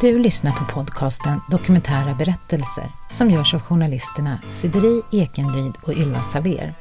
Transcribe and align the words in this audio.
Du 0.00 0.18
lyssnar 0.18 0.52
på 0.52 0.64
podcasten 0.74 1.40
Dokumentära 1.50 2.14
berättelser 2.14 2.92
som 3.10 3.30
görs 3.30 3.54
av 3.54 3.60
journalisterna 3.60 4.38
Sideri 4.48 5.02
Ekenryd 5.12 5.72
och 5.82 5.92
Ylva 5.92 6.22
Saver. 6.22 6.74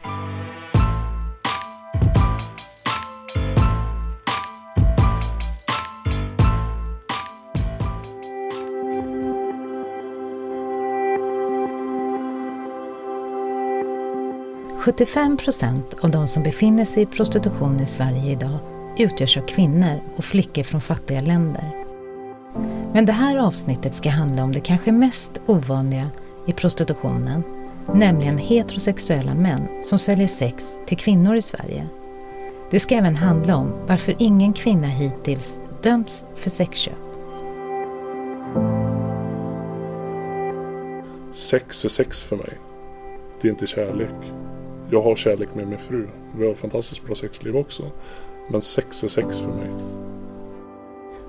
–75 14.78 15.38
procent 15.38 15.94
av 16.02 16.12
de 16.12 16.28
som 16.28 16.44
befinner 16.44 16.86
sig 16.86 17.04
i 17.04 17.06
prostitution 17.06 17.80
i 17.80 17.86
Sverige 17.86 18.32
idag 18.32 18.60
utgörs 18.98 19.38
av 19.38 19.42
kvinnor 19.42 20.02
och 20.16 20.26
flickor 20.26 20.64
från 20.64 20.82
fattiga 20.82 21.22
länder. 21.22 21.87
Men 22.94 23.06
det 23.06 23.12
här 23.12 23.38
avsnittet 23.38 23.96
ska 23.96 24.10
handla 24.10 24.44
om 24.44 24.52
det 24.52 24.60
kanske 24.60 24.92
mest 24.92 25.42
ovanliga 25.46 26.10
i 26.46 26.54
prostitutionen, 26.54 27.44
nämligen 27.94 28.38
heterosexuella 28.38 29.36
män 29.36 29.68
som 29.84 30.00
säljer 30.00 30.28
sex 30.28 30.80
till 30.86 30.98
kvinnor 30.98 31.36
i 31.36 31.42
Sverige. 31.42 31.88
Det 32.72 32.80
ska 32.80 32.96
även 32.96 33.16
handla 33.16 33.56
om 33.56 33.74
varför 33.88 34.16
ingen 34.18 34.54
kvinna 34.54 34.88
hittills 34.88 35.60
dömts 35.84 36.26
för 36.36 36.50
sexköp. 36.50 36.94
Sex 41.32 41.86
är 41.86 41.90
sex 41.90 42.24
för 42.24 42.36
mig. 42.36 42.54
Det 43.42 43.48
är 43.48 43.52
inte 43.52 43.68
kärlek. 43.68 44.34
Jag 44.92 45.02
har 45.02 45.16
kärlek 45.16 45.50
med 45.56 45.68
min 45.68 45.80
fru. 45.80 46.08
Vi 46.38 46.46
har 46.46 46.52
ett 46.52 46.60
fantastiskt 46.60 47.06
bra 47.06 47.16
sexliv 47.16 47.56
också. 47.56 47.92
Men 48.50 48.62
sex 48.62 49.04
är 49.04 49.08
sex 49.08 49.40
för 49.40 49.48
mig. 49.48 49.70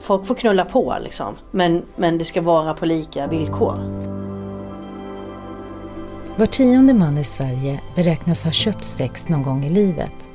Folk 0.01 0.27
får 0.27 0.35
knulla 0.35 0.65
på 0.65 0.97
liksom. 1.01 1.37
Men, 1.51 1.83
men 1.97 2.19
det 2.19 2.25
ska 2.25 2.41
vara 2.41 2.75
på 2.75 2.87
lika 2.87 3.27
villkor. 3.27 3.79
Var 6.37 6.47
tionde 6.47 6.95
man 6.95 7.19
i 7.19 7.25
Sverige 7.25 7.81
beräknas 7.95 8.45
ha 8.45 8.53
köpt 8.53 8.85
sex 8.85 9.29
någon 9.29 9.43
gång 9.43 9.65
i 9.65 9.69
livet. 9.69 10.29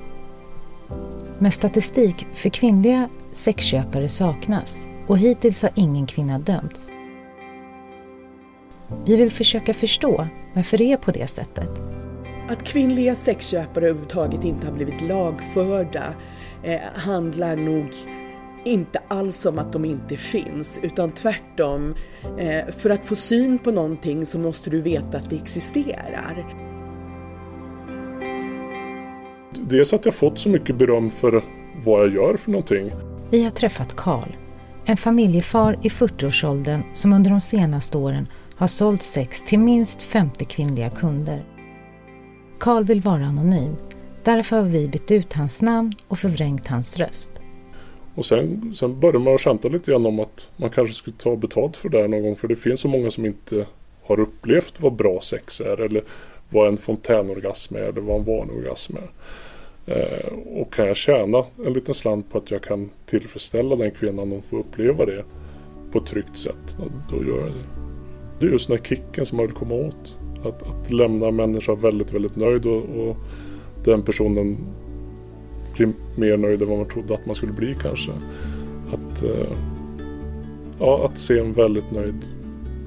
Men 1.39 1.51
statistik 1.51 2.27
för 2.33 2.49
kvinnliga 2.49 3.09
sexköpare 3.31 4.09
saknas 4.09 4.85
och 5.07 5.17
hittills 5.17 5.61
har 5.61 5.71
ingen 5.75 6.05
kvinna 6.05 6.39
dömts. 6.39 6.89
Vi 9.05 9.15
vill 9.15 9.31
försöka 9.31 9.73
förstå 9.73 10.27
varför 10.53 10.77
det 10.77 10.91
är 10.91 10.97
på 10.97 11.11
det 11.11 11.27
sättet. 11.27 11.69
Att 12.49 12.63
kvinnliga 12.63 13.15
sexköpare 13.15 13.85
överhuvudtaget 13.85 14.43
inte 14.43 14.67
har 14.67 14.73
blivit 14.73 15.01
lagförda 15.01 16.03
eh, 16.63 16.79
handlar 16.93 17.55
nog 17.55 17.89
inte 18.65 19.01
alls 19.07 19.45
om 19.45 19.59
att 19.59 19.73
de 19.73 19.85
inte 19.85 20.17
finns, 20.17 20.79
utan 20.81 21.11
tvärtom. 21.11 21.95
Eh, 22.37 22.73
för 22.77 22.89
att 22.89 23.05
få 23.05 23.15
syn 23.15 23.59
på 23.59 23.71
någonting 23.71 24.25
så 24.25 24.39
måste 24.39 24.69
du 24.69 24.81
veta 24.81 25.17
att 25.17 25.29
det 25.29 25.35
existerar. 25.35 26.55
Dels 29.69 29.93
att 29.93 30.05
jag 30.05 30.13
fått 30.13 30.39
så 30.39 30.49
mycket 30.49 30.77
beröm 30.77 31.11
för 31.11 31.43
vad 31.85 32.01
jag 32.01 32.13
gör 32.13 32.37
för 32.37 32.51
någonting. 32.51 32.91
Vi 33.29 33.43
har 33.43 33.51
träffat 33.51 33.95
Karl, 33.95 34.29
en 34.85 34.97
familjefar 34.97 35.79
i 35.81 35.87
40-årsåldern 35.87 36.83
som 36.93 37.13
under 37.13 37.31
de 37.31 37.41
senaste 37.41 37.97
åren 37.97 38.27
har 38.55 38.67
sålt 38.67 39.03
sex 39.03 39.43
till 39.43 39.59
minst 39.59 40.01
50 40.01 40.45
kvinnliga 40.45 40.89
kunder. 40.89 41.45
Karl 42.59 42.83
vill 42.83 43.01
vara 43.01 43.25
anonym, 43.25 43.75
därför 44.23 44.55
har 44.55 44.63
vi 44.63 44.87
bytt 44.87 45.11
ut 45.11 45.33
hans 45.33 45.61
namn 45.61 45.93
och 46.07 46.19
förvrängt 46.19 46.67
hans 46.67 46.97
röst. 46.97 47.42
Och 48.15 48.25
sen, 48.25 48.73
sen 48.75 48.99
började 48.99 49.19
man 49.19 49.37
skämta 49.37 49.69
lite 49.69 49.91
grann 49.91 50.05
om 50.05 50.19
att 50.19 50.51
man 50.57 50.69
kanske 50.69 50.95
skulle 50.95 51.17
ta 51.17 51.35
betalt 51.35 51.77
för 51.77 51.89
det 51.89 52.01
här 52.01 52.07
någon 52.07 52.23
gång. 52.23 52.35
För 52.35 52.47
det 52.47 52.55
finns 52.55 52.79
så 52.79 52.87
många 52.87 53.11
som 53.11 53.25
inte 53.25 53.65
har 54.03 54.19
upplevt 54.19 54.81
vad 54.81 54.93
bra 54.93 55.21
sex 55.21 55.61
är. 55.61 55.81
Eller 55.81 56.03
vad 56.49 56.67
en 56.67 56.77
fontänorgasm 56.77 57.75
är. 57.75 57.79
Eller 57.79 58.01
vad 58.01 58.19
en 58.19 58.25
vanlig 58.25 58.57
orgasm 58.57 58.95
är. 58.97 59.09
Eh, 59.85 60.33
och 60.61 60.73
kan 60.73 60.87
jag 60.87 60.97
tjäna 60.97 61.45
en 61.65 61.73
liten 61.73 61.93
slant 61.93 62.29
på 62.29 62.37
att 62.37 62.51
jag 62.51 62.61
kan 62.61 62.89
tillfredsställa 63.05 63.75
den 63.75 63.91
kvinnan 63.91 64.33
och 64.33 64.45
få 64.45 64.57
uppleva 64.57 65.05
det 65.05 65.23
på 65.91 65.97
ett 65.97 66.05
tryggt 66.05 66.39
sätt. 66.39 66.77
Då 67.09 67.15
gör 67.15 67.39
jag 67.39 67.51
det. 67.51 67.83
Det 68.39 68.45
är 68.45 68.51
just 68.51 68.67
den 68.67 68.77
här 68.77 68.85
kicken 68.85 69.25
som 69.25 69.37
man 69.37 69.45
vill 69.45 69.55
komma 69.55 69.75
åt. 69.75 70.17
Att, 70.43 70.63
att 70.63 70.91
lämna 70.91 71.27
en 71.27 71.35
människa 71.35 71.75
väldigt, 71.75 72.13
väldigt 72.13 72.35
nöjd 72.35 72.65
och, 72.65 72.83
och 72.83 73.17
den 73.83 74.03
personen 74.03 74.57
bli 75.73 75.93
mer 76.15 76.37
nöjd 76.37 76.61
än 76.61 76.69
vad 76.69 76.77
man 76.77 76.87
trodde 76.87 77.13
att 77.13 77.25
man 77.25 77.35
skulle 77.35 77.53
bli 77.53 77.75
kanske. 77.81 78.11
Att, 78.93 79.23
eh, 79.23 79.57
ja, 80.79 81.05
att 81.05 81.17
se 81.17 81.39
en 81.39 81.53
väldigt 81.53 81.91
nöjd 81.91 82.25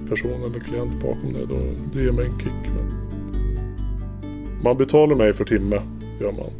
person 0.08 0.42
eller 0.44 0.60
klient 0.60 1.02
bakom 1.02 1.32
det, 1.32 1.46
då, 1.46 1.58
det 1.92 2.02
ger 2.02 2.12
mig 2.12 2.26
en 2.26 2.38
kick. 2.38 2.72
Man 4.62 4.76
betalar 4.76 5.16
mig 5.16 5.32
för 5.32 5.44
timme, 5.44 5.82
gör 6.20 6.32
man. 6.32 6.50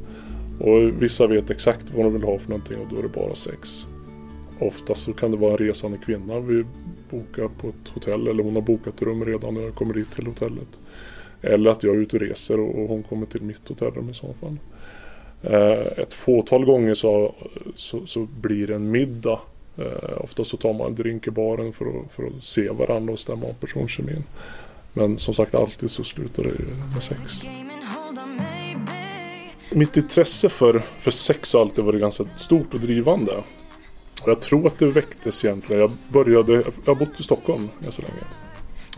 Och 0.60 1.02
vissa 1.02 1.26
vet 1.26 1.50
exakt 1.50 1.94
vad 1.94 2.04
de 2.04 2.12
vill 2.12 2.22
ha 2.22 2.38
för 2.38 2.50
någonting 2.50 2.76
och 2.78 2.86
då 2.90 2.98
är 2.98 3.02
det 3.02 3.08
bara 3.08 3.34
sex. 3.34 3.86
Oftast 4.58 5.00
så 5.00 5.12
kan 5.12 5.30
det 5.30 5.36
vara 5.36 5.52
en 5.52 5.58
resande 5.58 5.98
kvinna 5.98 6.40
vi 6.40 6.64
bokar 7.10 7.48
på 7.48 7.68
ett 7.68 7.88
hotell 7.94 8.28
eller 8.28 8.44
hon 8.44 8.54
har 8.54 8.62
bokat 8.62 9.02
rum 9.02 9.24
redan 9.24 9.54
när 9.54 9.60
jag 9.60 9.74
kommer 9.74 9.94
dit 9.94 10.10
till 10.10 10.26
hotellet. 10.26 10.80
Eller 11.42 11.70
att 11.70 11.82
jag 11.82 11.94
är 11.94 11.98
ute 11.98 12.16
och 12.16 12.22
reser 12.22 12.60
och 12.60 12.88
hon 12.88 13.02
kommer 13.02 13.26
till 13.26 13.42
mitt 13.42 13.68
hotellrum 13.68 14.10
i 14.10 14.14
så 14.14 14.34
fall. 14.40 14.56
Eh, 15.50 16.02
ett 16.02 16.14
fåtal 16.14 16.64
gånger 16.64 16.94
så, 16.94 17.34
så, 17.76 18.06
så 18.06 18.28
blir 18.40 18.66
det 18.66 18.74
en 18.74 18.90
middag. 18.90 19.40
Eh, 19.78 20.24
ofta 20.24 20.44
så 20.44 20.56
tar 20.56 20.72
man 20.72 20.86
en 20.86 20.94
drink 20.94 21.26
i 21.26 21.30
baren 21.30 21.72
för 21.72 21.86
att, 21.86 22.12
för 22.12 22.26
att 22.26 22.42
se 22.42 22.70
varandra 22.70 23.12
och 23.12 23.18
stämma 23.18 23.46
av 23.46 23.52
personkemin. 23.52 24.24
Men 24.92 25.18
som 25.18 25.34
sagt 25.34 25.54
alltid 25.54 25.90
så 25.90 26.04
slutar 26.04 26.42
det 26.42 26.50
med 26.94 27.02
sex. 27.02 27.42
Mitt 29.70 29.96
intresse 29.96 30.48
för, 30.48 30.82
för 31.00 31.10
sex 31.10 31.52
har 31.52 31.60
alltid 31.60 31.84
varit 31.84 32.00
ganska 32.00 32.24
stort 32.36 32.74
och 32.74 32.80
drivande. 32.80 33.32
Och 34.22 34.28
jag 34.28 34.40
tror 34.40 34.66
att 34.66 34.78
det 34.78 34.86
väcktes 34.86 35.44
egentligen. 35.44 35.80
Jag 35.80 35.90
började, 36.08 36.52
jag 36.52 36.72
har 36.86 36.94
bott 36.94 37.20
i 37.20 37.22
Stockholm 37.22 37.68
ganska 37.80 38.02
länge. 38.02 38.24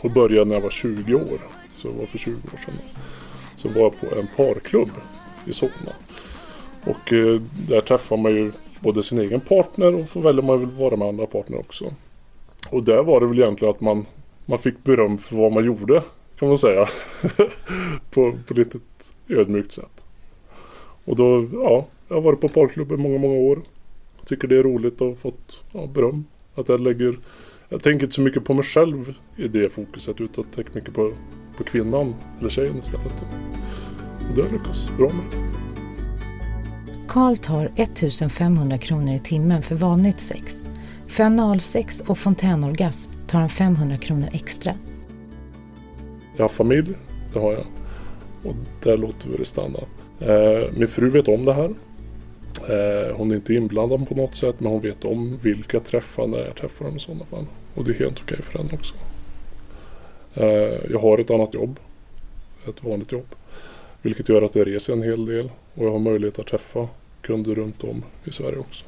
Och 0.01 0.11
började 0.11 0.45
när 0.45 0.55
jag 0.55 0.63
var 0.63 0.71
20 0.71 1.15
år. 1.15 1.39
Så 1.71 1.89
det 1.89 1.95
var 1.99 2.07
för 2.07 2.19
20 2.19 2.33
år 2.33 2.59
sedan. 2.65 2.75
Så 3.57 3.69
var 3.69 3.81
jag 3.81 4.01
på 4.01 4.21
en 4.21 4.29
parklubb 4.37 4.91
i 5.47 5.53
Solna. 5.53 5.93
Och 6.89 7.13
eh, 7.13 7.41
där 7.69 7.81
träffar 7.81 8.17
man 8.17 8.33
ju 8.33 8.53
både 8.81 9.03
sin 9.03 9.19
egen 9.19 9.41
partner 9.41 9.95
och 9.95 10.09
får 10.09 10.21
välja 10.23 10.41
om 10.41 10.47
man 10.47 10.61
vill 10.61 10.69
vara 10.69 10.97
med 10.97 11.09
andra 11.09 11.27
partner 11.27 11.59
också. 11.59 11.93
Och 12.71 12.83
där 12.83 13.03
var 13.03 13.21
det 13.21 13.27
väl 13.27 13.39
egentligen 13.39 13.75
att 13.75 13.81
man, 13.81 14.07
man 14.47 14.59
fick 14.59 14.85
beröm 14.85 15.19
för 15.19 15.37
vad 15.37 15.53
man 15.53 15.65
gjorde 15.65 16.03
kan 16.39 16.49
man 16.49 16.59
säga. 16.59 16.89
på, 18.11 18.39
på 18.47 18.55
lite 18.55 18.79
ödmjukt 19.29 19.73
sätt. 19.73 20.05
Och 21.05 21.17
då, 21.17 21.49
ja, 21.53 21.87
jag 22.09 22.17
har 22.17 22.23
varit 22.23 22.41
på 22.41 22.49
parklubb 22.49 22.93
i 22.93 22.97
många, 22.97 23.19
många 23.19 23.35
år. 23.35 23.59
Tycker 24.27 24.49
det 24.49 24.59
är 24.59 24.63
roligt 24.63 25.01
och 25.01 25.19
fått 25.19 25.65
ja, 25.73 25.87
beröm. 25.87 26.25
Att 26.55 26.69
jag 26.69 26.81
lägger, 26.81 27.19
jag 27.69 27.83
tänker 27.83 28.07
inte 28.07 28.15
så 28.15 28.21
mycket 28.21 28.45
på 28.45 28.55
mig 28.55 28.65
själv 28.65 29.15
i 29.37 29.49
det 29.49 29.73
fokuset 29.73 30.21
utan 30.21 30.45
tänker 30.45 30.75
mycket 30.75 30.95
på, 30.95 31.13
på 31.57 31.65
kvinnan 31.65 32.15
eller 32.41 32.51
tjejen 32.51 32.79
istället. 32.79 33.15
Och 34.29 34.35
det 34.35 34.43
har 34.43 34.49
jag 34.49 34.53
lyckats 34.53 34.91
bra 34.97 35.11
med. 35.13 35.58
Karl 37.09 37.37
tar 37.37 37.71
1500 37.77 38.79
kronor 38.79 39.15
i 39.15 39.19
timmen 39.19 39.63
för 39.63 39.75
vanligt 39.75 40.21
sex. 40.21 40.67
För 41.07 41.25
analsex 41.25 42.01
och 42.01 42.19
fontänorgasm 42.19 43.13
tar 43.27 43.41
han 43.41 43.49
500 43.49 43.97
kronor 43.97 44.29
extra. 44.33 44.75
Jag 46.37 46.45
har 46.45 46.49
familj, 46.49 46.95
det 47.33 47.39
har 47.39 47.53
jag. 47.53 47.67
Och 48.45 48.55
där 48.83 48.97
låter 48.97 49.29
vi 49.29 49.37
det 49.37 49.45
stanna. 49.45 49.79
Eh, 50.21 50.73
min 50.77 50.89
fru 50.89 51.11
vet 51.11 51.29
om 51.29 51.45
det 51.45 51.53
här. 51.53 51.75
Eh, 52.69 53.17
hon 53.17 53.31
är 53.31 53.35
inte 53.35 53.55
inblandad 53.55 54.09
på 54.09 54.15
något 54.15 54.35
sätt 54.35 54.61
men 54.61 54.73
hon 54.73 54.81
vet 54.81 55.05
om 55.05 55.39
vilka 55.43 55.77
jag 55.77 55.85
träffar 55.85 56.27
när 56.27 56.39
jag 56.39 56.57
träffar 56.57 56.85
dem 56.85 56.97
i 56.97 57.01
sådana 57.01 57.25
fall. 57.25 57.47
Och 57.75 57.85
det 57.85 57.91
är 57.91 57.99
helt 57.99 58.23
okej 58.23 58.43
för 58.43 58.59
henne 58.59 58.71
också. 58.73 58.95
Eh, 60.35 60.91
jag 60.91 60.99
har 60.99 61.19
ett 61.19 61.31
annat 61.31 61.55
jobb. 61.55 61.81
Ett 62.69 62.85
vanligt 62.85 63.13
jobb. 63.13 63.35
Vilket 64.03 64.29
gör 64.29 64.43
att 64.43 64.55
jag 64.55 64.67
reser 64.67 64.93
en 64.93 65.03
hel 65.03 65.27
del 65.27 65.51
och 65.75 65.87
jag 65.87 65.91
har 65.91 65.99
möjlighet 65.99 66.39
att 66.39 66.47
träffa 66.47 66.89
kunder 67.23 67.55
runt 67.55 67.85
om 67.85 68.05
i 68.25 68.33
Sverige 68.33 68.59
också. 68.59 68.85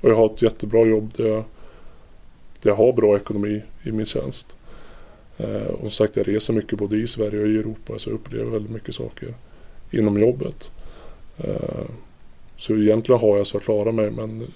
Och 0.00 0.10
jag 0.10 0.16
har 0.16 0.26
ett 0.26 0.42
jättebra 0.42 0.86
jobb 0.86 1.12
där 1.16 1.26
jag, 1.26 1.44
där 2.62 2.70
jag 2.70 2.74
har 2.74 2.92
bra 2.92 3.16
ekonomi 3.16 3.62
i 3.82 3.92
min 3.92 4.06
tjänst. 4.06 4.56
Eh, 5.36 5.66
och 5.66 5.80
som 5.80 5.90
sagt 5.90 6.16
jag 6.16 6.28
reser 6.28 6.54
mycket 6.54 6.78
både 6.78 6.96
i 6.96 7.06
Sverige 7.06 7.40
och 7.40 7.48
i 7.48 7.56
Europa 7.56 7.98
så 7.98 8.10
jag 8.10 8.14
upplever 8.14 8.50
väldigt 8.50 8.72
mycket 8.72 8.94
saker 8.94 9.34
inom 9.90 10.20
jobbet. 10.20 10.72
Eh, 11.38 11.84
så 12.56 12.76
egentligen 12.76 13.20
har 13.20 13.36
jag 13.36 13.46
så 13.46 13.56
att 13.56 13.64
klara 13.64 13.92
mig 13.92 14.10
men 14.10 14.46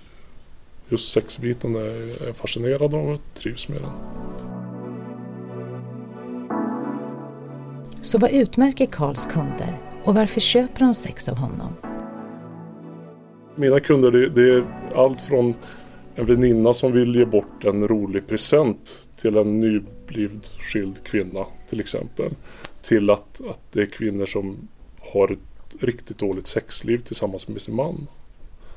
just 0.88 1.12
sexbiten 1.12 1.74
är 1.76 2.26
jag 2.26 2.36
fascinerad 2.36 2.94
av 2.94 3.08
och 3.10 3.20
trivs 3.34 3.68
med 3.68 3.80
den. 3.80 3.90
Så 8.02 8.18
vad 8.18 8.30
utmärker 8.30 8.86
Karls 8.86 9.26
kunder 9.26 9.78
och 10.04 10.14
varför 10.14 10.40
köper 10.40 10.80
de 10.80 10.94
sex 10.94 11.28
av 11.28 11.36
honom? 11.36 11.72
Mina 13.56 13.80
kunder 13.80 14.10
det, 14.10 14.28
det 14.28 14.54
är 14.54 14.64
allt 14.94 15.20
från 15.20 15.54
en 16.14 16.26
väninna 16.26 16.74
som 16.74 16.92
vill 16.92 17.16
ge 17.16 17.24
bort 17.24 17.64
en 17.64 17.88
rolig 17.88 18.26
present 18.26 19.08
till 19.20 19.36
en 19.36 19.60
nybliven 19.60 20.40
skild 20.58 21.04
kvinna 21.04 21.46
till 21.68 21.80
exempel. 21.80 22.32
Till 22.82 23.10
att, 23.10 23.40
att 23.50 23.72
det 23.72 23.82
är 23.82 23.86
kvinnor 23.86 24.26
som 24.26 24.68
har 25.00 25.32
ett 25.32 25.82
riktigt 25.82 26.18
dåligt 26.18 26.46
sexliv 26.46 26.98
tillsammans 26.98 27.48
med 27.48 27.62
sin 27.62 27.74
man. 27.74 28.06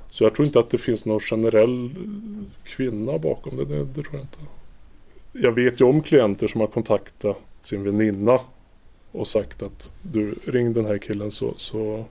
Så 0.10 0.24
jag 0.24 0.36
tror 0.36 0.48
inte 0.48 0.60
att 0.60 0.70
det 0.70 0.78
finns 0.78 1.06
någon 1.06 1.20
generell 1.20 1.90
kvinna 2.64 3.18
bakom 3.18 3.58
det. 3.58 3.66
Det, 3.66 3.86
det 3.86 4.04
tror 4.04 4.16
jag 4.16 4.22
inte. 4.22 4.40
Jag 5.32 5.52
vet 5.52 5.82
ju 5.82 5.86
om 5.86 6.02
klienter 6.02 6.48
som 6.48 6.62
har 6.62 6.68
kontaktat 6.68 7.38
sin 7.62 7.84
väninna 7.84 8.40
och 9.12 9.28
sagt 9.28 9.64
att 9.64 9.94
du 10.02 10.36
ring 10.46 10.74
den 10.74 10.86
här 10.86 10.98
killen 10.98 11.32
så, 11.32 11.54
så, 11.58 12.06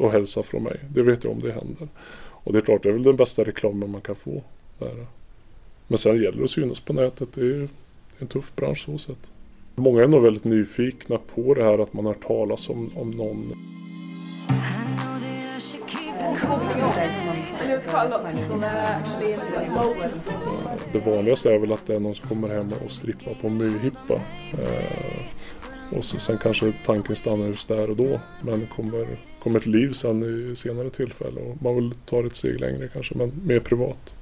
och 0.00 0.12
hälsa 0.12 0.42
från 0.42 0.62
mig. 0.62 0.80
Det 0.94 1.02
vet 1.02 1.24
jag 1.24 1.32
om 1.32 1.40
det 1.40 1.52
händer. 1.52 1.88
Och 2.28 2.52
det 2.52 2.58
är 2.58 2.62
klart, 2.62 2.82
det 2.82 2.88
är 2.88 2.92
väl 2.92 3.02
den 3.02 3.16
bästa 3.16 3.44
reklamen 3.44 3.90
man 3.90 4.00
kan 4.00 4.16
få. 4.16 4.42
Där. 4.78 5.06
Men 5.86 5.98
sen 5.98 6.22
gäller 6.22 6.38
det 6.38 6.44
att 6.44 6.50
synas 6.50 6.80
på 6.80 6.92
nätet. 6.92 7.32
Det 7.32 7.40
är 7.40 7.68
en 8.18 8.26
tuff 8.26 8.52
bransch 8.56 8.84
så 8.84 8.98
sett. 8.98 9.30
Många 9.74 10.02
är 10.02 10.08
nog 10.08 10.22
väldigt 10.22 10.44
nyfikna 10.44 11.18
på 11.34 11.54
det 11.54 11.64
här 11.64 11.78
att 11.78 11.92
man 11.92 12.06
har 12.06 12.14
talas 12.14 12.70
om, 12.70 12.90
om 12.94 13.10
någon 13.10 13.52
det 20.92 20.98
vanligaste 21.06 21.54
är 21.54 21.58
väl 21.58 21.72
att 21.72 21.86
det 21.86 21.94
är 21.94 22.00
någon 22.00 22.14
som 22.14 22.28
kommer 22.28 22.48
hem 22.48 22.68
och 22.84 22.90
strippar 22.90 23.34
på 23.34 23.48
myhippa. 23.48 24.14
Eh, 24.52 25.96
och 25.96 26.04
sen 26.04 26.38
kanske 26.38 26.72
tanken 26.86 27.16
stannar 27.16 27.46
just 27.46 27.68
där 27.68 27.90
och 27.90 27.96
då. 27.96 28.20
Men 28.42 28.66
kommer, 28.76 29.06
kommer 29.42 29.60
ett 29.60 29.66
liv 29.66 29.92
sen 29.92 30.50
i 30.52 30.56
senare 30.56 30.90
tillfälle. 30.90 31.40
Och 31.40 31.62
man 31.62 31.74
vill 31.74 31.92
ta 32.06 32.26
ett 32.26 32.36
steg 32.36 32.60
längre 32.60 32.88
kanske, 32.88 33.14
men 33.14 33.32
mer 33.44 33.60
privat. 33.60 34.14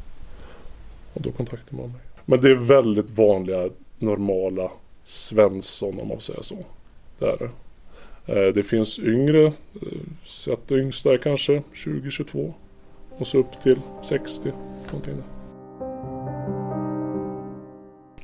Och 1.14 1.22
då 1.22 1.30
kontaktar 1.30 1.76
man 1.76 1.88
mig. 1.88 2.00
Men 2.24 2.40
det 2.40 2.50
är 2.50 2.54
väldigt 2.54 3.10
vanliga, 3.10 3.68
normala 3.98 4.70
Svensson 5.02 6.00
om 6.00 6.08
man 6.08 6.20
säger 6.20 6.42
så. 6.42 6.64
Det 7.18 7.26
är 7.26 7.36
det. 7.38 7.50
Eh, 8.28 8.52
det 8.52 8.62
finns 8.62 8.98
yngre, 8.98 9.44
eh, 9.46 9.52
sett 10.24 10.72
yngsta 10.72 11.12
är 11.12 11.18
kanske 11.18 11.62
20-22 11.72 12.54
och 13.10 13.26
så 13.26 13.38
upp 13.38 13.60
till 13.62 13.80
60. 14.02 14.52
Någonting 14.86 15.14
där. 15.14 15.38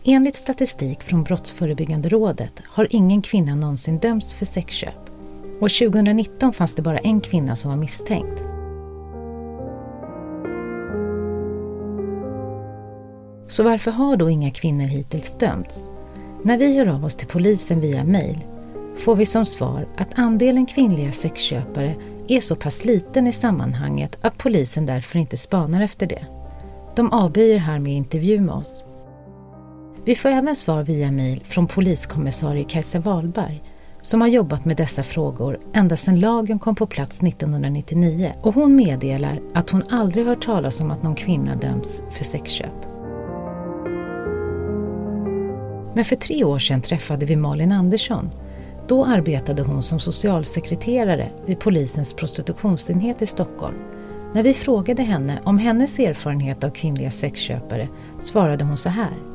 Enligt 0.06 0.36
statistik 0.36 1.02
från 1.02 1.24
Brottsförebyggande 1.24 2.08
rådet 2.08 2.62
har 2.66 2.86
ingen 2.90 3.22
kvinna 3.22 3.54
någonsin 3.54 3.98
dömts 3.98 4.34
för 4.34 4.44
sexköp 4.44 5.03
och 5.60 5.70
2019 5.70 6.52
fanns 6.52 6.74
det 6.74 6.82
bara 6.82 6.98
en 6.98 7.20
kvinna 7.20 7.56
som 7.56 7.70
var 7.70 7.78
misstänkt. 7.78 8.42
Så 13.48 13.62
varför 13.62 13.90
har 13.90 14.16
då 14.16 14.30
inga 14.30 14.50
kvinnor 14.50 14.84
hittills 14.84 15.38
dömts? 15.38 15.88
När 16.42 16.58
vi 16.58 16.78
hör 16.78 16.86
av 16.86 17.04
oss 17.04 17.14
till 17.14 17.28
polisen 17.28 17.80
via 17.80 18.04
mail 18.04 18.38
får 18.96 19.16
vi 19.16 19.26
som 19.26 19.46
svar 19.46 19.88
att 19.96 20.18
andelen 20.18 20.66
kvinnliga 20.66 21.12
sexköpare 21.12 21.94
är 22.28 22.40
så 22.40 22.56
pass 22.56 22.84
liten 22.84 23.26
i 23.26 23.32
sammanhanget 23.32 24.18
att 24.20 24.38
polisen 24.38 24.86
därför 24.86 25.18
inte 25.18 25.36
spanar 25.36 25.82
efter 25.82 26.06
det. 26.06 26.26
De 26.96 27.12
avböjer 27.12 27.58
härmed 27.58 27.92
intervju 27.92 28.40
med 28.40 28.54
oss. 28.54 28.84
Vi 30.04 30.14
får 30.14 30.28
även 30.28 30.56
svar 30.56 30.82
via 30.82 31.10
mejl 31.10 31.40
från 31.44 31.66
poliskommissarie 31.66 32.64
Kajsa 32.64 32.98
Wahlberg 32.98 33.62
som 34.04 34.20
har 34.20 34.28
jobbat 34.28 34.64
med 34.64 34.76
dessa 34.76 35.02
frågor 35.02 35.58
ända 35.72 35.96
sedan 35.96 36.20
lagen 36.20 36.58
kom 36.58 36.74
på 36.74 36.86
plats 36.86 37.22
1999 37.22 38.32
och 38.42 38.54
hon 38.54 38.76
meddelar 38.76 39.40
att 39.54 39.70
hon 39.70 39.82
aldrig 39.90 40.26
hört 40.26 40.44
talas 40.44 40.80
om 40.80 40.90
att 40.90 41.02
någon 41.02 41.14
kvinna 41.14 41.54
dömts 41.54 42.02
för 42.12 42.24
sexköp. 42.24 42.86
Men 45.94 46.04
för 46.04 46.16
tre 46.16 46.44
år 46.44 46.58
sedan 46.58 46.82
träffade 46.82 47.26
vi 47.26 47.36
Malin 47.36 47.72
Andersson. 47.72 48.30
Då 48.88 49.04
arbetade 49.04 49.62
hon 49.62 49.82
som 49.82 50.00
socialsekreterare 50.00 51.30
vid 51.46 51.60
polisens 51.60 52.14
prostitutionsenhet 52.14 53.22
i 53.22 53.26
Stockholm. 53.26 53.76
När 54.34 54.42
vi 54.42 54.54
frågade 54.54 55.02
henne 55.02 55.38
om 55.44 55.58
hennes 55.58 55.98
erfarenhet 55.98 56.64
av 56.64 56.70
kvinnliga 56.70 57.10
sexköpare 57.10 57.88
svarade 58.20 58.64
hon 58.64 58.76
så 58.76 58.88
här. 58.88 59.33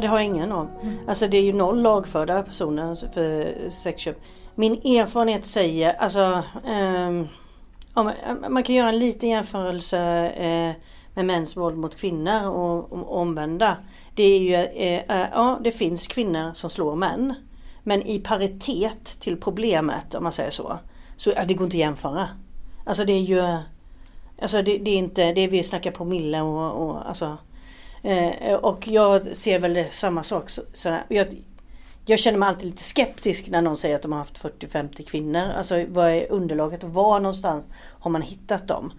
Det 0.00 0.06
har 0.06 0.18
jag 0.18 0.24
ingen 0.24 0.52
om. 0.52 0.68
Mm. 0.82 0.98
Alltså 1.08 1.28
det 1.28 1.36
är 1.36 1.42
ju 1.42 1.52
noll 1.52 1.82
lagförda 1.82 2.42
personer 2.42 2.94
för 3.14 3.70
sexköp. 3.70 4.16
Min 4.54 4.72
erfarenhet 4.72 5.46
säger, 5.46 5.92
alltså 5.92 6.42
um, 6.64 7.28
man 8.48 8.62
kan 8.62 8.74
göra 8.74 8.88
en 8.88 8.98
liten 8.98 9.28
jämförelse 9.28 9.98
uh, 10.28 10.82
med 11.14 11.24
mäns 11.24 11.56
våld 11.56 11.76
mot 11.76 11.96
kvinnor 11.96 12.46
och, 12.46 12.92
och 12.92 13.16
omvända. 13.16 13.76
Det 14.14 14.22
är 14.22 14.38
ju, 14.38 14.56
uh, 14.56 15.26
ja 15.32 15.60
det 15.64 15.70
finns 15.70 16.06
kvinnor 16.06 16.52
som 16.54 16.70
slår 16.70 16.96
män. 16.96 17.34
Men 17.82 18.02
i 18.02 18.18
paritet 18.18 19.20
till 19.20 19.40
problemet 19.40 20.14
om 20.14 20.22
man 20.22 20.32
säger 20.32 20.50
så. 20.50 20.78
Så 21.16 21.30
alltså, 21.30 21.48
det 21.48 21.54
går 21.54 21.64
inte 21.64 21.76
att 21.76 21.80
jämföra. 21.80 22.28
Alltså 22.86 23.04
det 23.04 23.12
är 23.12 23.22
ju 23.22 23.58
Alltså 24.42 24.62
det, 24.62 24.78
det 24.78 24.90
är 24.90 24.98
inte, 24.98 25.32
det 25.32 25.40
är 25.40 25.48
vi 25.48 25.62
snackar 25.62 25.90
promille 25.90 26.40
och, 26.40 26.88
och 26.88 27.08
alltså 27.08 27.38
Eh, 28.02 28.54
och 28.54 28.88
jag 28.88 29.36
ser 29.36 29.58
väl 29.58 29.84
samma 29.90 30.22
sak. 30.22 30.50
Så, 30.72 30.98
jag, 31.08 31.26
jag 32.06 32.18
känner 32.18 32.38
mig 32.38 32.48
alltid 32.48 32.66
lite 32.66 32.82
skeptisk 32.82 33.48
när 33.48 33.62
någon 33.62 33.76
säger 33.76 33.94
att 33.94 34.02
de 34.02 34.12
har 34.12 34.18
haft 34.18 34.42
40-50 34.42 35.10
kvinnor. 35.10 35.52
Alltså 35.56 35.84
vad 35.88 36.10
är 36.10 36.32
underlaget 36.32 36.84
och 36.84 36.94
var 36.94 37.20
någonstans 37.20 37.64
har 38.00 38.10
man 38.10 38.22
hittat 38.22 38.68
dem? 38.68 38.92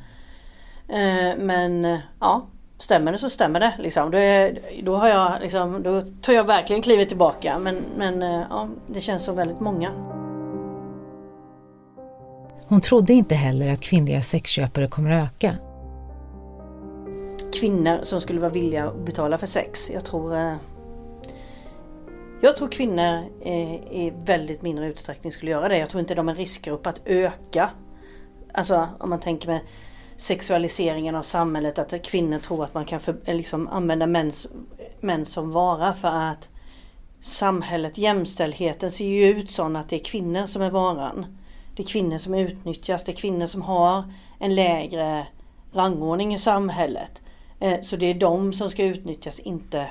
Eh, 0.88 1.38
men 1.38 1.86
eh, 1.86 2.00
ja, 2.20 2.48
stämmer 2.78 3.12
det 3.12 3.18
så 3.18 3.30
stämmer 3.30 3.60
det. 3.60 3.74
Liksom. 3.80 4.12
Då, 4.12 4.18
är, 4.18 4.60
då, 4.84 4.96
har 4.96 5.08
jag, 5.08 5.42
liksom, 5.42 5.84
då 5.84 6.02
tar 6.02 6.34
jag 6.34 6.44
verkligen 6.44 6.82
klivet 6.82 7.08
tillbaka. 7.08 7.60
Men, 7.60 7.78
men 7.98 8.24
eh, 8.24 8.44
ja, 8.50 8.70
det 8.88 9.02
känns 9.02 9.24
som 9.24 9.36
väldigt 9.36 9.60
många. 9.60 9.92
Hon 12.68 12.82
trodde 12.82 13.14
inte 13.14 13.36
heller 13.36 13.70
att 13.70 13.82
kvinnliga 13.82 14.22
sexköpare 14.22 14.88
kommer 14.88 15.12
att 15.12 15.32
öka 15.32 15.56
kvinnor 17.60 18.00
som 18.04 18.22
skulle 18.22 18.40
vara 18.40 18.52
villiga 18.52 18.88
att 18.88 19.06
betala 19.06 19.38
för 19.38 19.48
sex. 19.48 19.90
Jag 19.90 20.06
tror 20.06 20.36
eh, 20.36 20.56
jag 22.42 22.58
tror 22.58 22.68
kvinnor 22.68 23.24
eh, 23.42 23.74
i 23.76 24.14
väldigt 24.26 24.62
mindre 24.62 24.88
utsträckning 24.88 25.32
skulle 25.32 25.52
göra 25.52 25.70
det. 25.70 25.78
Jag 25.78 25.90
tror 25.90 26.00
inte 26.00 26.16
de 26.16 26.28
är 26.28 26.32
en 26.32 26.38
riskgrupp 26.38 26.88
att 26.88 27.02
öka. 27.06 27.70
Alltså 28.54 28.88
om 29.00 29.10
man 29.10 29.20
tänker 29.20 29.48
med 29.48 29.60
sexualiseringen 30.18 31.16
av 31.16 31.22
samhället. 31.22 31.80
Att 31.80 32.04
kvinnor 32.06 32.40
tror 32.40 32.64
att 32.64 32.74
man 32.74 32.86
kan 32.86 33.00
för, 33.00 33.16
eh, 33.26 33.36
liksom 33.36 33.68
använda 33.68 34.08
män, 34.08 34.32
män 35.00 35.26
som 35.26 35.52
vara 35.52 35.94
för 35.94 36.08
att 36.08 36.50
samhället, 37.20 37.98
jämställdheten 37.98 38.92
ser 38.92 39.06
ju 39.06 39.28
ut 39.28 39.50
så 39.50 39.78
att 39.78 39.90
det 39.90 39.96
är 39.96 40.04
kvinnor 40.04 40.46
som 40.46 40.62
är 40.62 40.70
varan. 40.70 41.26
Det 41.76 41.84
är 41.84 41.88
kvinnor 41.88 42.18
som 42.18 42.34
utnyttjas, 42.34 43.04
det 43.04 43.12
är 43.12 43.16
kvinnor 43.16 43.46
som 43.46 43.62
har 43.62 44.14
en 44.40 44.56
lägre 44.56 45.28
rangordning 45.74 46.34
i 46.34 46.38
samhället. 46.38 47.22
Eh, 47.60 47.82
så 47.82 47.96
det 47.96 48.06
är 48.06 48.14
de 48.14 48.54
som 48.54 48.70
ska 48.70 48.84
utnyttjas, 48.84 49.40
inte 49.40 49.88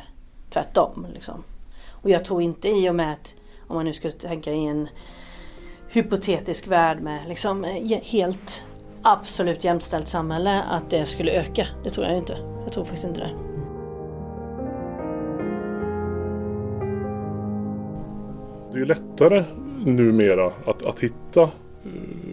tvärtom. 0.50 1.06
Liksom. 1.14 1.44
Och 1.88 2.10
jag 2.10 2.25
tror 2.25 2.42
inte 2.42 2.68
i 2.68 2.90
och 2.90 2.94
med 2.94 3.12
att, 3.12 3.34
om 3.66 3.76
man 3.76 3.84
nu 3.84 3.92
ska 3.92 4.10
tänka 4.10 4.52
i 4.52 4.66
en 4.66 4.88
hypotetisk 5.88 6.66
värld 6.66 7.00
med 7.00 7.28
liksom 7.28 7.64
eh, 7.64 8.00
helt 8.02 8.62
absolut 9.02 9.64
jämställt 9.64 10.08
samhälle, 10.08 10.62
att 10.62 10.90
det 10.90 11.06
skulle 11.06 11.32
öka. 11.32 11.66
Det 11.84 11.90
tror 11.90 12.06
jag 12.06 12.16
inte. 12.16 12.38
Jag 12.64 12.72
tror 12.72 12.84
faktiskt 12.84 13.04
inte 13.04 13.20
det. 13.20 13.30
Det 18.70 18.75
är 18.75 18.78
ju 18.78 18.84
lättare 18.84 19.44
numera 19.84 20.52
att, 20.66 20.87
att 20.87 21.00
hitta 21.00 21.42
eh, 21.42 22.27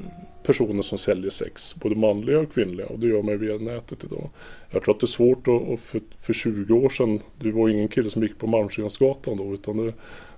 personer 0.46 0.82
som 0.82 0.98
säljer 0.98 1.30
sex, 1.30 1.76
både 1.76 1.96
manliga 1.96 2.40
och 2.40 2.54
kvinnliga 2.54 2.88
och 2.88 3.00
det 3.00 3.08
gör 3.08 3.22
man 3.22 3.32
ju 3.32 3.38
via 3.38 3.58
nätet 3.58 4.04
idag. 4.04 4.30
Jag 4.70 4.84
tror 4.84 4.94
att 4.94 5.00
det 5.00 5.06
är 5.06 5.08
svårt 5.08 5.48
att, 5.48 5.80
för, 5.80 6.02
för 6.20 6.34
20 6.34 6.74
år 6.74 6.90
sedan, 6.90 7.22
det 7.40 7.52
var 7.52 7.70
ingen 7.70 7.88
kille 7.88 8.10
som 8.10 8.24
gick 8.24 8.40
på 8.40 8.48
Malmskillnadsgatan 8.48 9.38
då 9.38 9.54
utan 9.54 9.78
det, 9.78 9.94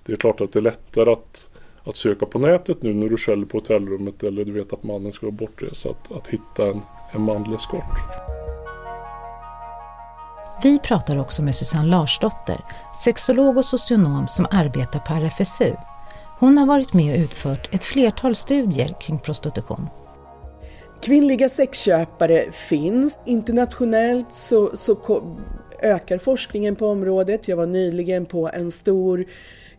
det, 0.06 0.14
är 0.14 0.18
klart 0.18 0.42
att 0.42 0.52
det 0.52 0.60
är 0.60 0.64
lättare 0.64 1.12
att, 1.12 1.50
att 1.84 1.98
söka 1.98 2.26
på 2.26 2.40
nätet 2.40 2.82
nu 2.82 2.94
när 2.94 3.08
du 3.08 3.18
själv 3.18 3.46
på 3.46 3.58
hotellrummet 3.58 4.24
eller 4.24 4.46
du 4.46 4.52
vet 4.52 4.74
att 4.74 4.84
mannen 4.84 5.12
ska 5.12 5.26
vara 5.26 5.36
bortrest 5.36 5.86
att, 5.86 6.12
att 6.12 6.28
hitta 6.28 6.68
en, 6.68 6.82
en 7.12 7.22
manlig 7.22 7.56
eskort. 7.56 7.84
Vi 10.64 10.80
pratar 10.80 11.20
också 11.20 11.44
med 11.44 11.56
Susanne 11.56 11.88
Larsdotter, 11.88 12.62
sexolog 13.04 13.58
och 13.58 13.66
socionom 13.66 14.28
som 14.28 14.48
arbetar 14.52 15.00
på 15.00 15.14
RFSU 15.14 15.76
hon 16.40 16.58
har 16.58 16.66
varit 16.66 16.94
med 16.94 17.16
och 17.16 17.24
utfört 17.24 17.74
ett 17.74 17.84
flertal 17.84 18.36
studier 18.36 18.96
kring 19.02 19.20
prostitution. 19.20 19.90
Kvinnliga 21.02 21.50
sexköpare 21.50 22.52
finns. 22.52 23.20
Internationellt 23.26 24.34
så, 24.34 24.72
så 24.78 25.22
ökar 25.82 26.18
forskningen 26.18 26.76
på 26.76 26.88
området. 26.88 27.48
Jag 27.48 27.58
var 27.58 27.66
nyligen 27.66 28.26
på 28.26 28.50
en 28.54 28.72
stor 28.72 29.26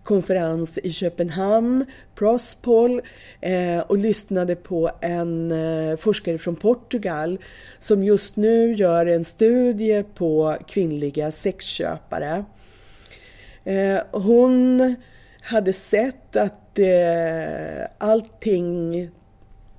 konferens 0.02 0.78
i 0.78 0.92
Köpenhamn, 0.92 1.84
Prospol, 2.14 3.02
eh, 3.40 3.80
och 3.80 3.98
lyssnade 3.98 4.56
på 4.56 4.90
en 5.00 5.52
eh, 5.52 5.96
forskare 5.96 6.38
från 6.38 6.56
Portugal 6.56 7.38
som 7.78 8.04
just 8.04 8.36
nu 8.36 8.74
gör 8.74 9.06
en 9.06 9.24
studie 9.24 10.04
på 10.14 10.56
kvinnliga 10.66 11.30
sexköpare. 11.30 12.44
Eh, 13.64 13.98
hon 14.12 14.96
hade 15.48 15.72
sett 15.72 16.36
att 16.36 16.78
eh, 16.78 17.86
allting 17.98 19.10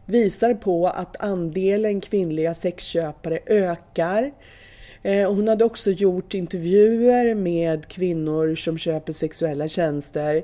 visar 0.05 0.53
på 0.53 0.88
att 0.88 1.23
andelen 1.23 2.01
kvinnliga 2.01 2.55
sexköpare 2.55 3.39
ökar. 3.45 4.31
Eh, 5.03 5.33
hon 5.33 5.47
hade 5.47 5.65
också 5.65 5.91
gjort 5.91 6.33
intervjuer 6.33 7.35
med 7.35 7.88
kvinnor 7.88 8.55
som 8.55 8.77
köper 8.77 9.13
sexuella 9.13 9.67
tjänster. 9.67 10.43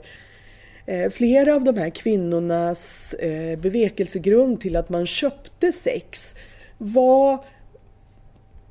Eh, 0.86 1.12
flera 1.12 1.55
av 1.55 1.63
de 1.63 1.77
här 1.77 1.89
kvinnornas 1.89 3.13
eh, 3.13 3.60
bevekelsegrund 3.60 4.62
till 4.62 4.75
att 4.75 4.89
man 4.89 5.05
köpte 5.05 5.72
sex 5.72 6.36
var 6.77 7.46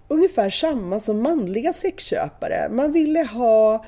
ungefär 0.08 0.50
samma 0.50 1.00
som 1.00 1.22
manliga 1.22 1.72
sexköpare. 1.72 2.68
Man 2.70 2.92
ville 2.92 3.22
ha 3.22 3.84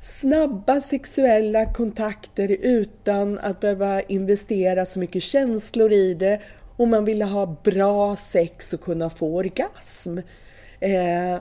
snabba 0.00 0.80
sexuella 0.80 1.72
kontakter 1.72 2.56
utan 2.60 3.38
att 3.38 3.60
behöva 3.60 4.00
investera 4.00 4.86
så 4.86 4.98
mycket 4.98 5.22
känslor 5.22 5.92
i 5.92 6.14
det 6.14 6.40
och 6.76 6.88
man 6.88 7.04
ville 7.04 7.24
ha 7.24 7.56
bra 7.64 8.16
sex 8.16 8.72
och 8.72 8.80
kunna 8.80 9.10
få 9.10 9.36
orgasm. 9.36 10.18
Eh, 10.80 11.38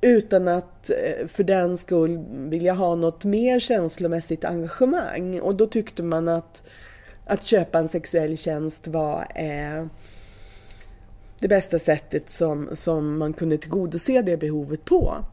utan 0.00 0.48
att 0.48 0.90
eh, 0.90 1.26
för 1.26 1.44
den 1.44 1.78
skull 1.78 2.24
vilja 2.28 2.72
ha 2.72 2.94
något 2.94 3.24
mer 3.24 3.60
känslomässigt 3.60 4.44
engagemang. 4.44 5.40
Och 5.40 5.54
då 5.54 5.66
tyckte 5.66 6.02
man 6.02 6.28
att, 6.28 6.62
att 7.24 7.44
köpa 7.44 7.78
en 7.78 7.88
sexuell 7.88 8.36
tjänst 8.36 8.86
var 8.86 9.26
eh, 9.34 9.86
det 11.40 11.48
bästa 11.48 11.78
sättet 11.78 12.30
som, 12.30 12.68
som 12.74 13.18
man 13.18 13.32
kunde 13.32 13.58
tillgodose 13.58 14.22
det 14.22 14.36
behovet 14.36 14.84
på. 14.84 15.24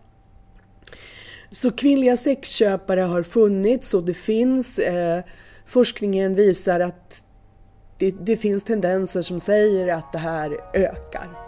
Så 1.51 1.71
kvinnliga 1.71 2.17
sexköpare 2.17 3.01
har 3.01 3.23
funnits 3.23 3.93
och 3.93 4.03
det 4.03 4.13
finns. 4.13 4.79
Eh, 4.79 5.23
forskningen 5.65 6.35
visar 6.35 6.79
att 6.79 7.23
det, 7.99 8.11
det 8.11 8.37
finns 8.37 8.63
tendenser 8.63 9.21
som 9.21 9.39
säger 9.39 9.93
att 9.93 10.11
det 10.11 10.19
här 10.19 10.57
ökar. 10.73 11.47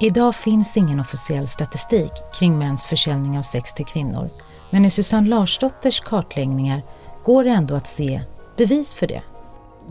Idag 0.00 0.34
finns 0.34 0.76
ingen 0.76 1.00
officiell 1.00 1.48
statistik 1.48 2.12
kring 2.38 2.58
mäns 2.58 2.86
försäljning 2.86 3.38
av 3.38 3.42
sex 3.42 3.74
till 3.74 3.84
kvinnor. 3.84 4.28
Men 4.70 4.84
i 4.84 4.90
Susanne 4.90 5.28
Larsdotters 5.28 6.00
kartläggningar 6.00 6.82
går 7.24 7.44
det 7.44 7.50
ändå 7.50 7.74
att 7.74 7.86
se 7.86 8.20
bevis 8.56 8.94
för 8.94 9.06
det. 9.06 9.22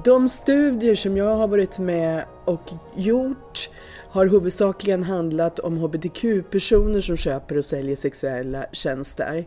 De 0.03 0.29
studier 0.29 0.95
som 0.95 1.17
jag 1.17 1.35
har 1.35 1.47
varit 1.47 1.79
med 1.79 2.25
och 2.45 2.71
gjort 2.95 3.69
har 4.15 4.25
huvudsakligen 4.25 5.03
handlat 5.03 5.59
om 5.59 5.77
hbtq-personer 5.77 7.01
som 7.01 7.17
köper 7.17 7.57
och 7.57 7.65
säljer 7.65 7.95
sexuella 7.95 8.65
tjänster. 8.71 9.45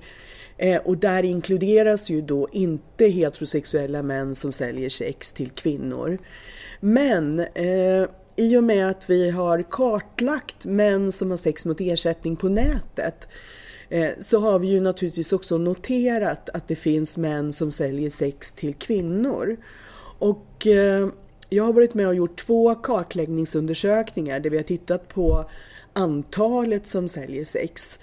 Eh, 0.56 0.80
och 0.84 0.98
där 0.98 1.22
inkluderas 1.22 2.10
ju 2.10 2.20
då 2.20 2.48
inte 2.52 3.06
heterosexuella 3.06 4.02
män 4.02 4.34
som 4.34 4.52
säljer 4.52 4.88
sex 4.88 5.32
till 5.32 5.50
kvinnor. 5.50 6.18
Men 6.80 7.40
eh, 7.40 8.06
i 8.37 8.56
och 8.56 8.64
med 8.64 8.88
att 8.88 9.10
vi 9.10 9.30
har 9.30 9.64
kartlagt 9.70 10.64
män 10.64 11.12
som 11.12 11.30
har 11.30 11.37
sex 11.37 11.66
mot 11.66 11.80
ersättning 11.80 12.37
på 12.37 12.48
nätet 12.48 13.28
eh, 13.88 14.10
så 14.20 14.40
har 14.40 14.58
vi 14.58 14.68
ju 14.68 14.80
naturligtvis 14.80 15.32
också 15.32 15.58
noterat 15.58 16.48
att 16.48 16.68
det 16.68 16.76
finns 16.76 17.16
män 17.16 17.52
som 17.52 17.72
säljer 17.72 18.10
sex 18.10 18.52
till 18.52 18.75
kvinnor. 18.75 19.56
Och 20.18 20.66
eh, 20.66 21.08
jag 21.49 21.64
har 21.64 21.73
varit 21.73 21.95
med 21.95 22.09
och 22.09 22.14
gjort 22.14 22.37
två 22.37 22.75
kartläggningsundersökningar 22.75 24.40
där 24.40 24.50
vi 24.50 24.57
har 24.57 24.64
tittat 24.64 25.09
på 25.09 25.50
antalet 25.93 26.87
som 26.87 27.09
säljer 27.09 27.45
sex. 27.45 27.99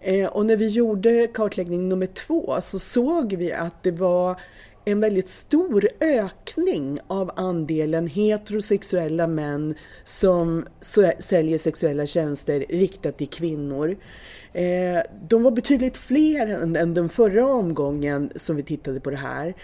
Eh, 0.00 0.26
och 0.26 0.46
när 0.46 0.56
vi 0.56 0.68
gjorde 0.68 1.26
kartläggning 1.34 1.88
nummer 1.88 2.06
två 2.06 2.58
så 2.62 2.78
såg 2.78 3.32
vi 3.32 3.52
att 3.52 3.82
det 3.82 3.90
var 3.90 4.40
en 4.84 5.00
väldigt 5.00 5.28
stor 5.28 5.88
ökning 6.00 6.98
av 7.06 7.30
andelen 7.36 8.06
heterosexuella 8.06 9.26
män 9.26 9.74
som 10.04 10.66
säljer 11.18 11.58
sexuella 11.58 12.06
tjänster 12.06 12.64
riktat 12.68 13.18
till 13.18 13.28
kvinnor. 13.28 13.96
Eh, 14.52 15.02
de 15.28 15.42
var 15.42 15.50
betydligt 15.50 15.96
fler 15.96 16.46
än 16.76 16.94
den 16.94 17.08
förra 17.08 17.46
omgången 17.46 18.30
som 18.36 18.56
vi 18.56 18.62
tittade 18.62 19.00
på 19.00 19.10
det 19.10 19.16
här. 19.16 19.54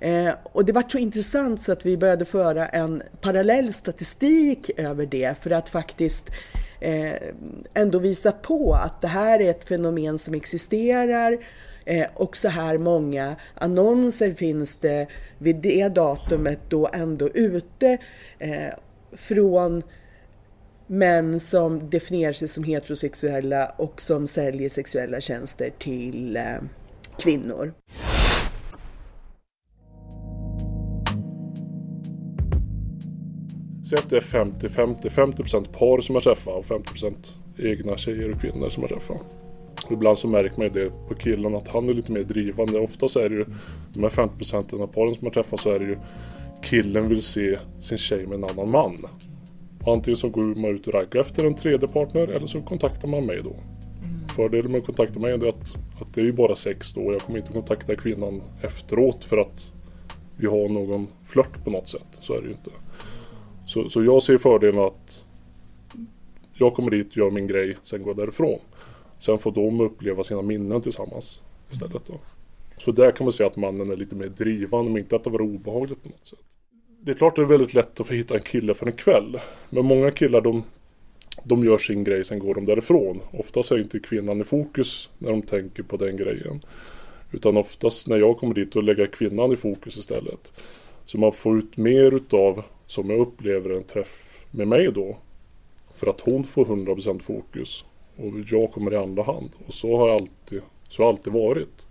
Eh, 0.00 0.32
och 0.42 0.64
det 0.64 0.72
var 0.72 0.84
så 0.88 0.98
intressant 0.98 1.60
så 1.60 1.72
att 1.72 1.86
vi 1.86 1.96
började 1.96 2.24
föra 2.24 2.66
en 2.68 3.02
parallell 3.20 3.72
statistik 3.72 4.70
över 4.76 5.06
det 5.06 5.34
för 5.42 5.50
att 5.50 5.68
faktiskt 5.68 6.30
eh, 6.80 7.14
ändå 7.74 7.98
visa 7.98 8.32
på 8.32 8.74
att 8.74 9.00
det 9.00 9.08
här 9.08 9.40
är 9.40 9.50
ett 9.50 9.68
fenomen 9.68 10.18
som 10.18 10.34
existerar 10.34 11.38
eh, 11.84 12.06
och 12.14 12.36
så 12.36 12.48
här 12.48 12.78
många 12.78 13.36
annonser 13.54 14.34
finns 14.34 14.76
det 14.76 15.06
vid 15.38 15.56
det 15.56 15.88
datumet 15.88 16.60
då 16.68 16.90
ändå 16.92 17.28
ute 17.28 17.98
eh, 18.38 18.74
från 19.12 19.82
män 20.86 21.40
som 21.40 21.90
definierar 21.90 22.32
sig 22.32 22.48
som 22.48 22.64
heterosexuella 22.64 23.72
och 23.76 24.00
som 24.00 24.26
säljer 24.26 24.68
sexuella 24.68 25.20
tjänster 25.20 25.70
till 25.78 26.36
eh, 26.36 26.44
kvinnor. 27.18 27.72
Säg 33.90 33.98
att 33.98 34.10
det 34.10 34.16
är 34.16 34.20
50-50. 34.20 35.08
50%, 35.08 35.72
par 35.72 36.00
som 36.00 36.14
jag 36.14 36.22
träffar 36.24 36.52
och 36.52 36.64
50% 36.64 37.14
egna 37.58 37.96
tjejer 37.96 38.30
och 38.30 38.40
kvinnor 38.40 38.68
som 38.68 38.82
jag 38.82 38.90
träffar. 38.90 39.16
Ibland 39.90 40.18
så 40.18 40.28
märker 40.28 40.58
man 40.58 40.66
ju 40.66 40.72
det 40.72 40.90
på 41.08 41.14
killen 41.14 41.54
att 41.54 41.68
han 41.68 41.88
är 41.88 41.94
lite 41.94 42.12
mer 42.12 42.20
drivande. 42.20 42.78
Oftast 42.78 43.16
är 43.16 43.28
det 43.28 43.34
ju 43.34 43.44
de 43.92 44.02
här 44.02 44.10
50% 44.10 44.82
av 44.82 44.86
paren 44.86 45.14
som 45.14 45.20
jag 45.22 45.32
träffar 45.32 45.56
så 45.56 45.70
är 45.70 45.78
det 45.78 45.84
ju 45.84 45.98
killen 46.62 47.08
vill 47.08 47.22
se 47.22 47.58
sin 47.80 47.98
tjej 47.98 48.26
med 48.26 48.34
en 48.34 48.44
annan 48.44 48.70
man. 48.70 48.96
Antingen 49.86 50.16
så 50.16 50.28
går 50.28 50.44
man 50.44 50.70
ut 50.70 50.86
och 50.86 50.94
raggar 50.94 51.20
efter 51.20 51.46
en 51.46 51.54
tredje 51.54 51.88
partner 51.88 52.28
eller 52.28 52.46
så 52.46 52.62
kontaktar 52.62 53.08
man 53.08 53.26
mig 53.26 53.40
då. 53.44 53.56
Fördelen 54.36 54.72
med 54.72 54.78
att 54.78 54.86
kontakta 54.86 55.20
mig 55.20 55.32
är 55.32 55.48
att, 55.48 55.76
att 56.00 56.14
det 56.14 56.20
är 56.20 56.24
ju 56.24 56.32
bara 56.32 56.56
sex 56.56 56.92
då 56.92 57.00
och 57.00 57.14
jag 57.14 57.20
kommer 57.20 57.38
inte 57.38 57.52
kontakta 57.52 57.96
kvinnan 57.96 58.42
efteråt 58.62 59.24
för 59.24 59.36
att 59.36 59.72
vi 60.36 60.46
har 60.46 60.68
någon 60.68 61.06
flört 61.24 61.64
på 61.64 61.70
något 61.70 61.88
sätt. 61.88 62.08
Så 62.20 62.34
är 62.34 62.40
det 62.40 62.46
ju 62.46 62.52
inte. 62.52 62.70
Så, 63.70 63.88
så 63.88 64.04
jag 64.04 64.22
ser 64.22 64.38
fördelen 64.38 64.80
att 64.80 65.24
jag 66.54 66.74
kommer 66.74 66.90
dit, 66.90 67.16
gör 67.16 67.30
min 67.30 67.46
grej, 67.46 67.76
sen 67.82 68.02
går 68.02 68.10
jag 68.10 68.16
därifrån. 68.16 68.58
Sen 69.18 69.38
får 69.38 69.52
de 69.52 69.80
uppleva 69.80 70.24
sina 70.24 70.42
minnen 70.42 70.82
tillsammans 70.82 71.42
istället. 71.70 72.06
Då. 72.06 72.14
Så 72.78 72.92
där 72.92 73.10
kan 73.10 73.24
man 73.24 73.32
säga 73.32 73.46
att 73.46 73.56
mannen 73.56 73.92
är 73.92 73.96
lite 73.96 74.14
mer 74.14 74.26
drivande, 74.26 74.90
men 74.90 75.02
inte 75.02 75.16
att 75.16 75.24
det 75.24 75.30
var 75.30 75.40
obehagligt 75.40 76.02
på 76.02 76.08
något 76.08 76.26
sätt. 76.26 76.38
Det 77.00 77.10
är 77.10 77.14
klart 77.14 77.32
att 77.32 77.36
det 77.36 77.42
är 77.42 77.58
väldigt 77.58 77.74
lätt 77.74 78.00
att 78.00 78.06
få 78.06 78.14
hitta 78.14 78.34
en 78.34 78.42
kille 78.42 78.74
för 78.74 78.86
en 78.86 78.92
kväll. 78.92 79.40
Men 79.70 79.84
många 79.84 80.10
killar 80.10 80.40
de, 80.40 80.64
de 81.44 81.64
gör 81.64 81.78
sin 81.78 82.04
grej, 82.04 82.24
sen 82.24 82.38
går 82.38 82.54
de 82.54 82.64
därifrån. 82.64 83.20
Oftast 83.32 83.72
är 83.72 83.78
inte 83.78 83.98
kvinnan 83.98 84.40
i 84.40 84.44
fokus 84.44 85.10
när 85.18 85.30
de 85.30 85.42
tänker 85.42 85.82
på 85.82 85.96
den 85.96 86.16
grejen. 86.16 86.64
Utan 87.32 87.56
oftast 87.56 88.08
när 88.08 88.18
jag 88.18 88.38
kommer 88.38 88.54
dit 88.54 88.76
och 88.76 88.82
lägger 88.82 89.06
kvinnan 89.06 89.52
i 89.52 89.56
fokus 89.56 89.96
istället. 89.96 90.52
Så 91.06 91.18
man 91.18 91.32
får 91.32 91.58
ut 91.58 91.76
mer 91.76 92.14
utav 92.14 92.62
som 92.90 93.10
jag 93.10 93.20
upplever 93.20 93.70
en 93.70 93.82
träff 93.82 94.44
med 94.50 94.68
mig 94.68 94.92
då. 94.92 95.16
För 95.94 96.06
att 96.06 96.20
hon 96.20 96.44
får 96.44 96.64
100% 96.64 97.20
fokus 97.22 97.84
och 98.16 98.32
jag 98.50 98.72
kommer 98.72 98.92
i 98.92 98.96
andra 98.96 99.22
hand. 99.22 99.50
Och 99.66 99.74
så 99.74 99.96
har 99.96 100.08
jag 100.08 100.20
alltid, 100.20 100.60
så 100.88 101.02
har 101.02 101.08
alltid 101.08 101.32
varit. 101.32 101.86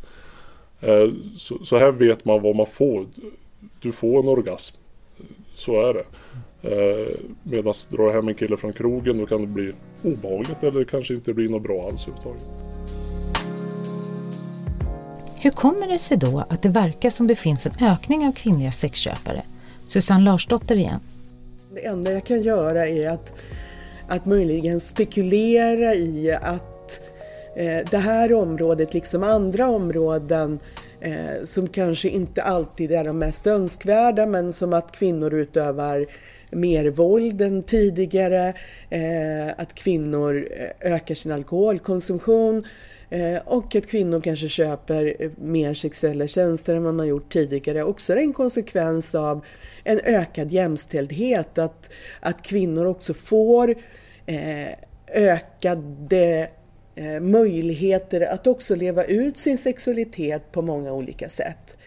Eh, 0.81 1.09
så, 1.37 1.65
så, 1.65 1.77
här 1.77 1.91
vet 1.91 2.25
man 2.25 2.41
vad 2.41 2.55
man 2.55 2.65
får. 2.65 3.05
Du 3.79 3.91
får 3.91 4.19
en 4.19 4.27
orgasm. 4.27 4.75
Så 5.55 5.89
är 5.89 5.93
det. 5.93 6.05
Eh, 6.69 7.15
Medan 7.43 7.73
drar 7.89 8.05
du 8.05 8.11
hem 8.11 8.27
en 8.27 8.35
kille 8.35 8.57
från 8.57 8.73
krogen 8.73 9.17
då 9.17 9.25
kan 9.25 9.41
det 9.41 9.53
bli 9.53 9.73
obehagligt 10.03 10.63
eller 10.63 10.83
kanske 10.83 11.13
inte 11.13 11.33
bli 11.33 11.49
något 11.49 11.63
bra 11.63 11.87
alls 11.87 12.07
överhuvudtaget. 12.07 12.47
Hur 15.35 15.51
kommer 15.51 15.87
det 15.87 15.99
sig 15.99 16.17
då 16.17 16.43
att 16.49 16.61
det 16.61 16.69
verkar 16.69 17.09
som 17.09 17.27
det 17.27 17.35
finns 17.35 17.65
en 17.65 17.73
ökning 17.81 18.27
av 18.27 18.31
kvinnliga 18.31 18.71
sexköpare? 18.71 19.43
Susanne 19.89 20.25
Larsdotter 20.25 20.75
igen. 20.75 20.99
Det 21.73 21.85
enda 21.85 22.11
jag 22.11 22.25
kan 22.25 22.41
göra 22.41 22.87
är 22.87 23.09
att, 23.09 23.33
att 24.07 24.25
möjligen 24.25 24.79
spekulera 24.79 25.95
i 25.95 26.31
att 26.41 27.01
eh, 27.55 27.89
det 27.91 27.97
här 27.97 28.33
området, 28.33 28.93
liksom 28.93 29.23
andra 29.23 29.69
områden 29.69 30.59
eh, 31.01 31.43
som 31.45 31.67
kanske 31.67 32.09
inte 32.09 32.43
alltid 32.43 32.91
är 32.91 33.03
de 33.03 33.17
mest 33.17 33.47
önskvärda, 33.47 34.25
men 34.25 34.53
som 34.53 34.73
att 34.73 34.91
kvinnor 34.91 35.33
utövar 35.33 36.05
mer 36.51 36.89
våld 36.89 37.41
än 37.41 37.63
tidigare, 37.63 38.53
eh, 38.89 39.49
att 39.57 39.73
kvinnor 39.73 40.47
eh, 40.57 40.93
ökar 40.93 41.15
sin 41.15 41.31
alkoholkonsumtion, 41.31 42.65
Eh, 43.09 43.41
och 43.45 43.75
att 43.75 43.87
kvinnor 43.87 44.21
kanske 44.21 44.47
köper 44.47 45.15
eh, 45.19 45.31
mer 45.35 45.73
sexuella 45.73 46.27
tjänster 46.27 46.75
än 46.75 46.83
vad 46.83 46.93
man 46.93 47.07
gjort 47.07 47.29
tidigare. 47.29 47.83
Också 47.83 48.15
en 48.15 48.33
konsekvens 48.33 49.15
av 49.15 49.45
en 49.89 49.99
ökad 50.03 50.51
jämställdhet. 50.51 51.57
Att, 51.57 51.89
att 52.19 52.41
kvinnor 52.41 52.85
också 52.85 53.13
får 53.13 53.75
eh, 54.25 54.67
ökade 55.13 56.49
eh, 56.95 57.19
möjligheter 57.19 58.21
att 58.21 58.47
också 58.47 58.75
leva 58.75 59.03
ut 59.03 59.37
sin 59.37 59.57
sexualitet 59.57 60.51
på 60.51 60.61
många 60.61 60.93
olika 60.93 61.29
sätt. 61.29 61.77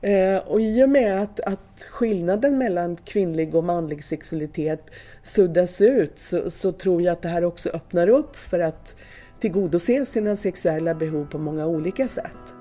Eh, 0.00 0.36
och 0.36 0.60
i 0.60 0.84
och 0.84 0.88
med 0.88 1.22
att, 1.22 1.40
att 1.40 1.86
skillnaden 1.90 2.58
mellan 2.58 2.96
kvinnlig 2.96 3.54
och 3.54 3.64
manlig 3.64 4.04
sexualitet 4.04 4.90
suddas 5.22 5.80
ut 5.80 6.18
så, 6.18 6.50
så, 6.50 6.72
tror 6.72 7.02
jag 7.02 7.12
att 7.12 7.22
det 7.22 7.28
här 7.28 7.44
också 7.44 7.70
öppnar 7.70 8.08
upp 8.08 8.36
för 8.36 8.58
att 8.58 8.96
tillgodose 9.40 10.04
sina 10.04 10.36
sexuella 10.36 10.94
behov 10.94 11.24
på 11.24 11.38
många 11.38 11.66
olika 11.66 12.08
sätt. 12.08 12.57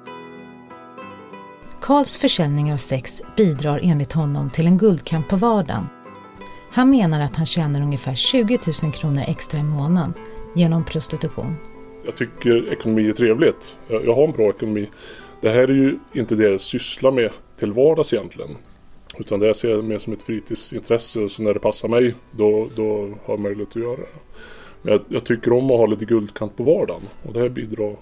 Karls 1.88 2.18
försäljning 2.18 2.74
av 2.74 2.78
sex 2.78 3.22
bidrar 3.38 3.80
enligt 3.84 4.14
honom 4.14 4.50
till 4.50 4.68
en 4.68 4.78
guldkant 4.78 5.28
på 5.28 5.36
vardagen. 5.36 5.88
Han 6.72 6.90
menar 6.90 7.22
att 7.22 7.36
han 7.36 7.46
tjänar 7.46 7.82
ungefär 7.82 8.16
20 8.16 8.60
000 8.84 8.94
kronor 8.94 9.24
extra 9.28 9.60
i 9.60 9.64
månaden 9.64 10.14
genom 10.56 10.86
prostitution. 10.86 11.56
Jag 12.06 12.16
tycker 12.16 12.74
ekonomi 12.74 13.10
är 13.10 13.14
trevligt. 13.14 13.76
Jag, 13.88 14.16
har 14.16 14.24
en 14.24 14.32
bra 14.32 14.50
ekonomi. 14.50 14.90
Det 15.42 15.50
här 15.50 15.68
är 15.68 15.74
ju 15.74 16.00
inte 16.14 16.36
det 16.36 16.50
jag 16.50 16.62
sysslar 16.62 17.12
med 17.12 17.32
till 17.60 17.72
vardags 17.72 18.14
egentligen. 18.14 18.50
Utan 19.18 19.40
det 19.40 19.54
ser 19.54 19.70
jag 19.70 19.84
mer 19.84 19.98
som 19.98 20.14
ett 20.14 20.22
fritidsintresse. 20.22 21.30
Så 21.30 21.44
när 21.44 21.54
det 21.54 21.60
passar 21.60 21.88
mig 21.88 22.16
då, 22.32 22.70
då 22.76 23.02
har 23.02 23.34
jag 23.34 23.40
möjlighet 23.40 23.70
att 23.70 23.82
göra 23.82 23.98
det. 23.98 24.08
Men 24.82 24.92
jag, 24.92 25.02
jag, 25.08 25.26
tycker 25.26 25.54
om 25.54 25.66
att 25.72 25.78
ha 25.78 25.86
lite 25.86 26.06
guldkant 26.06 26.58
på 26.58 26.64
vardagen. 26.64 27.02
Och 27.24 27.34
det 27.34 27.40
här 27.40 27.50
bidrar 27.50 27.96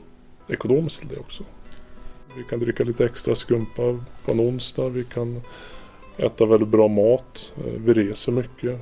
ekonomiskt 0.48 1.00
till 1.00 1.10
det 1.10 1.18
också. 1.18 1.44
Vi 2.38 2.44
kan 2.44 2.60
dricka 2.60 2.84
lite 2.84 3.06
extra 3.06 3.36
skumpa 3.36 4.00
på 4.26 4.32
en 4.32 4.40
onsdag. 4.40 4.90
Vi 4.90 5.04
kan 5.04 5.42
äta 6.18 6.46
väldigt 6.46 6.70
bra 6.70 6.88
mat. 6.88 7.54
Eh, 7.58 7.74
vi 7.86 7.94
reser 7.94 8.32
mycket. 8.32 8.80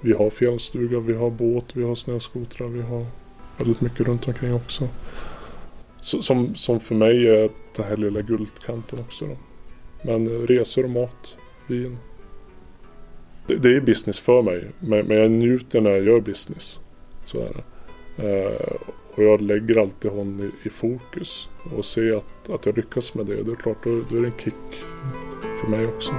Vi 0.00 0.12
har 0.12 0.30
fjällstuga, 0.30 1.00
vi 1.00 1.14
har 1.14 1.30
båt, 1.30 1.64
vi 1.76 1.82
har 1.82 1.94
snöskotrar, 1.94 2.68
vi 2.68 2.82
har 2.82 3.06
väldigt 3.58 3.80
mycket 3.80 4.00
runt 4.00 4.28
omkring 4.28 4.54
också. 4.54 4.88
Som, 6.00 6.54
som 6.54 6.80
för 6.80 6.94
mig 6.94 7.28
är 7.28 7.50
den 7.76 7.84
här 7.84 7.96
lilla 7.96 8.20
guldkanten 8.20 8.98
också. 8.98 9.26
Då. 9.26 9.36
Men 10.02 10.26
eh, 10.26 10.46
resor 10.46 10.84
och 10.84 10.90
mat, 10.90 11.36
vin. 11.66 11.98
Det, 13.46 13.56
det 13.56 13.76
är 13.76 13.80
business 13.80 14.18
för 14.18 14.42
mig. 14.42 14.70
Men, 14.78 15.06
men 15.06 15.16
jag 15.16 15.30
njuter 15.30 15.80
när 15.80 15.90
jag 15.90 16.04
gör 16.04 16.20
business. 16.20 16.80
Så 17.24 17.40
är 17.40 17.52
det. 17.52 17.62
Eh, 18.16 18.76
och 19.14 19.22
jag 19.22 19.40
lägger 19.40 19.80
alltid 19.80 20.10
hon 20.10 20.40
i, 20.40 20.66
i, 20.66 20.70
fokus. 20.70 21.48
Och 21.76 21.84
ser 21.84 22.12
att, 22.12 22.50
att 22.50 22.66
jag 22.66 22.76
lyckas 22.76 23.14
med 23.14 23.26
det. 23.26 23.42
Det 23.42 23.52
är 23.52 23.56
klart, 23.56 23.84
då, 23.84 24.02
då 24.10 24.16
är 24.16 24.20
det 24.20 24.26
en 24.26 24.38
kick 24.38 24.84
för 25.60 25.68
mig 25.70 25.86
också. 25.86 26.12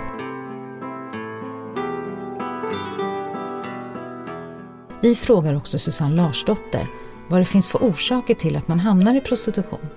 Vi 5.02 5.16
frågar 5.16 5.56
också 5.56 5.80
Susanne 5.80 6.16
Larsdotter 6.16 6.88
vad 7.30 7.42
det 7.42 7.46
finns 7.46 7.70
för 7.70 7.80
orsaker 7.80 8.36
till 8.36 8.56
att 8.56 8.68
man 8.68 8.80
hamnar 8.80 9.16
i 9.16 9.22
prostitution. 9.22 9.88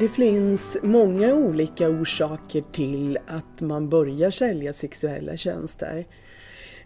Det 0.00 0.08
finns 0.08 0.78
många 0.82 1.34
olika 1.34 1.88
orsaker 1.88 2.64
till 2.72 3.18
att 3.26 3.60
man 3.60 3.88
börjar 3.88 4.30
sälja 4.30 4.72
sexuella 4.72 5.36
tjänster. 5.36 6.06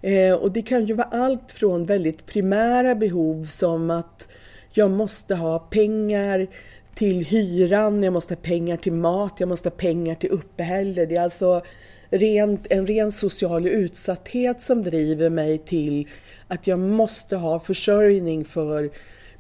Eh, 0.00 0.34
och 0.34 0.52
det 0.52 0.62
kan 0.62 0.86
ju 0.86 0.94
vara 0.94 1.08
allt 1.12 1.52
från 1.52 1.86
väldigt 1.86 2.26
primära 2.26 2.94
behov 2.94 3.44
som 3.44 3.90
att 3.90 4.28
jag 4.72 4.90
måste 4.90 5.34
ha 5.34 5.58
pengar 5.58 6.46
till 6.94 7.24
hyran, 7.24 8.02
jag 8.02 8.12
måste 8.12 8.34
ha 8.34 8.40
pengar 8.40 8.76
till 8.76 8.92
mat, 8.92 9.34
jag 9.38 9.48
måste 9.48 9.68
ha 9.68 9.76
pengar 9.76 10.14
till 10.14 10.30
uppehälle. 10.30 11.06
Det 11.06 11.16
är 11.16 11.20
alltså 11.20 11.62
rent, 12.10 12.66
en 12.70 12.86
ren 12.86 13.12
social 13.12 13.66
utsatthet 13.66 14.62
som 14.62 14.82
driver 14.82 15.30
mig 15.30 15.58
till 15.58 16.08
att 16.48 16.66
jag 16.66 16.78
måste 16.78 17.36
ha 17.36 17.60
försörjning 17.60 18.44
för 18.44 18.90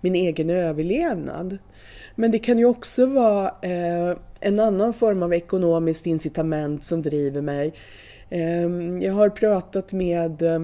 min 0.00 0.14
egen 0.14 0.50
överlevnad. 0.50 1.58
Men 2.14 2.30
det 2.30 2.38
kan 2.38 2.58
ju 2.58 2.64
också 2.64 3.06
vara 3.06 3.46
eh, 3.62 4.16
en 4.40 4.60
annan 4.60 4.92
form 4.92 5.22
av 5.22 5.34
ekonomiskt 5.34 6.06
incitament 6.06 6.84
som 6.84 7.02
driver 7.02 7.40
mig. 7.40 7.74
Eh, 8.30 8.68
jag 9.00 9.12
har 9.12 9.28
pratat 9.28 9.92
med 9.92 10.42
eh, 10.42 10.60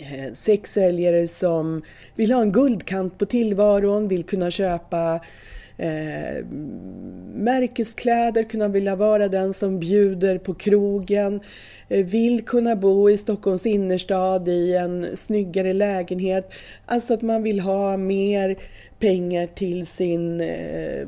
Eh, 0.00 0.32
sexsäljare 0.32 1.26
som 1.26 1.82
vill 2.14 2.32
ha 2.32 2.42
en 2.42 2.52
guldkant 2.52 3.18
på 3.18 3.26
tillvaron, 3.26 4.08
vill 4.08 4.24
kunna 4.24 4.50
köpa 4.50 5.20
eh, 5.76 6.44
märkeskläder, 7.34 8.42
kunna 8.42 8.68
vilja 8.68 8.96
vara 8.96 9.28
den 9.28 9.52
som 9.52 9.80
bjuder 9.80 10.38
på 10.38 10.54
krogen, 10.54 11.40
eh, 11.88 12.06
vill 12.06 12.44
kunna 12.44 12.76
bo 12.76 13.10
i 13.10 13.16
Stockholms 13.16 13.66
innerstad 13.66 14.48
i 14.48 14.76
en 14.76 15.16
snyggare 15.16 15.72
lägenhet. 15.72 16.50
Alltså 16.86 17.14
att 17.14 17.22
man 17.22 17.42
vill 17.42 17.60
ha 17.60 17.96
mer 17.96 18.56
pengar 18.98 19.46
till 19.46 19.86
sin 19.86 20.40
eh, 20.40 21.06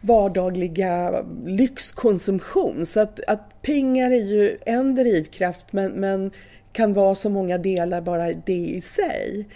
vardagliga 0.00 1.24
lyxkonsumtion. 1.46 2.86
Så 2.86 3.00
att, 3.00 3.20
att 3.26 3.55
pengar 3.66 4.10
är 4.10 4.24
ju 4.24 4.58
en 4.66 4.94
drivkraft 4.94 5.72
men, 5.72 5.92
men 5.92 6.30
kan 6.72 6.94
vara 6.94 7.14
så 7.14 7.30
många 7.30 7.58
delar 7.58 8.00
bara 8.00 8.32
det 8.32 8.52
i 8.52 8.80
sig. 8.80 9.48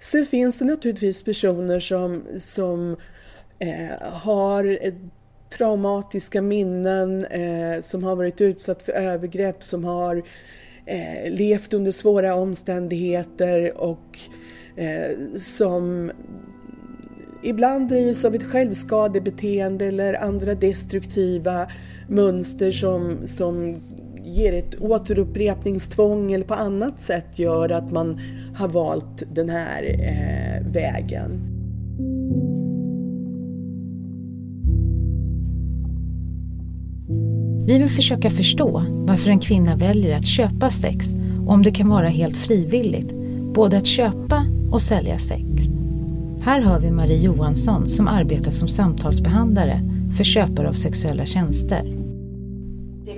Sen 0.00 0.26
finns 0.26 0.58
det 0.58 0.64
naturligtvis 0.64 1.24
personer 1.24 1.80
som, 1.80 2.22
som 2.38 2.96
eh, 3.58 4.02
har 4.12 4.86
eh, 4.86 4.94
traumatiska 5.58 6.42
minnen, 6.42 7.24
eh, 7.24 7.80
som 7.80 8.04
har 8.04 8.16
varit 8.16 8.40
utsatt 8.40 8.82
för 8.82 8.92
övergrepp, 8.92 9.64
som 9.64 9.84
har 9.84 10.22
eh, 10.86 11.32
levt 11.32 11.74
under 11.74 11.90
svåra 11.90 12.34
omständigheter 12.34 13.78
och 13.78 14.18
eh, 14.76 15.16
som 15.36 16.10
ibland 17.42 17.88
drivs 17.88 18.24
av 18.24 18.34
ett 18.34 18.44
självskadebeteende 18.44 19.86
eller 19.86 20.14
andra 20.14 20.54
destruktiva 20.54 21.68
mönster 22.12 22.70
som, 22.70 23.18
som 23.26 23.76
ger 24.24 24.52
ett 24.52 24.80
återupprepningstvång 24.80 26.32
eller 26.32 26.44
på 26.44 26.54
annat 26.54 27.00
sätt 27.00 27.38
gör 27.38 27.72
att 27.72 27.92
man 27.92 28.20
har 28.54 28.68
valt 28.68 29.22
den 29.34 29.48
här 29.48 29.82
eh, 29.82 30.72
vägen. 30.72 31.40
Vi 37.66 37.78
vill 37.78 37.88
försöka 37.88 38.30
förstå 38.30 38.84
varför 38.88 39.30
en 39.30 39.38
kvinna 39.38 39.76
väljer 39.76 40.16
att 40.16 40.26
köpa 40.26 40.70
sex 40.70 41.06
och 41.46 41.52
om 41.52 41.62
det 41.62 41.70
kan 41.70 41.88
vara 41.88 42.08
helt 42.08 42.36
frivilligt, 42.36 43.14
både 43.54 43.76
att 43.76 43.86
köpa 43.86 44.46
och 44.72 44.82
sälja 44.82 45.18
sex. 45.18 45.44
Här 46.42 46.60
hör 46.60 46.80
vi 46.80 46.90
Marie 46.90 47.18
Johansson 47.18 47.88
som 47.88 48.08
arbetar 48.08 48.50
som 48.50 48.68
samtalsbehandlare 48.68 49.80
för 50.16 50.24
köpare 50.24 50.68
av 50.68 50.72
sexuella 50.72 51.26
tjänster. 51.26 52.01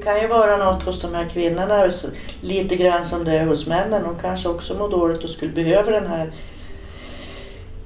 Kan 0.05 0.21
ju 0.21 0.27
vara 0.27 0.57
något 0.57 0.83
hos 0.83 1.01
de 1.01 1.15
här 1.15 1.29
kvinnorna, 1.29 1.91
lite 2.41 2.77
grann 2.77 3.05
som 3.05 3.25
det 3.25 3.33
är 3.33 3.47
hos 3.47 3.67
männen. 3.67 4.03
De 4.03 4.19
kanske 4.21 4.49
också 4.49 4.75
mår 4.75 4.89
dåligt 4.89 5.25
och 5.25 5.31
skulle 5.31 5.53
behöva 5.53 5.91
den 5.91 6.07
här 6.07 6.31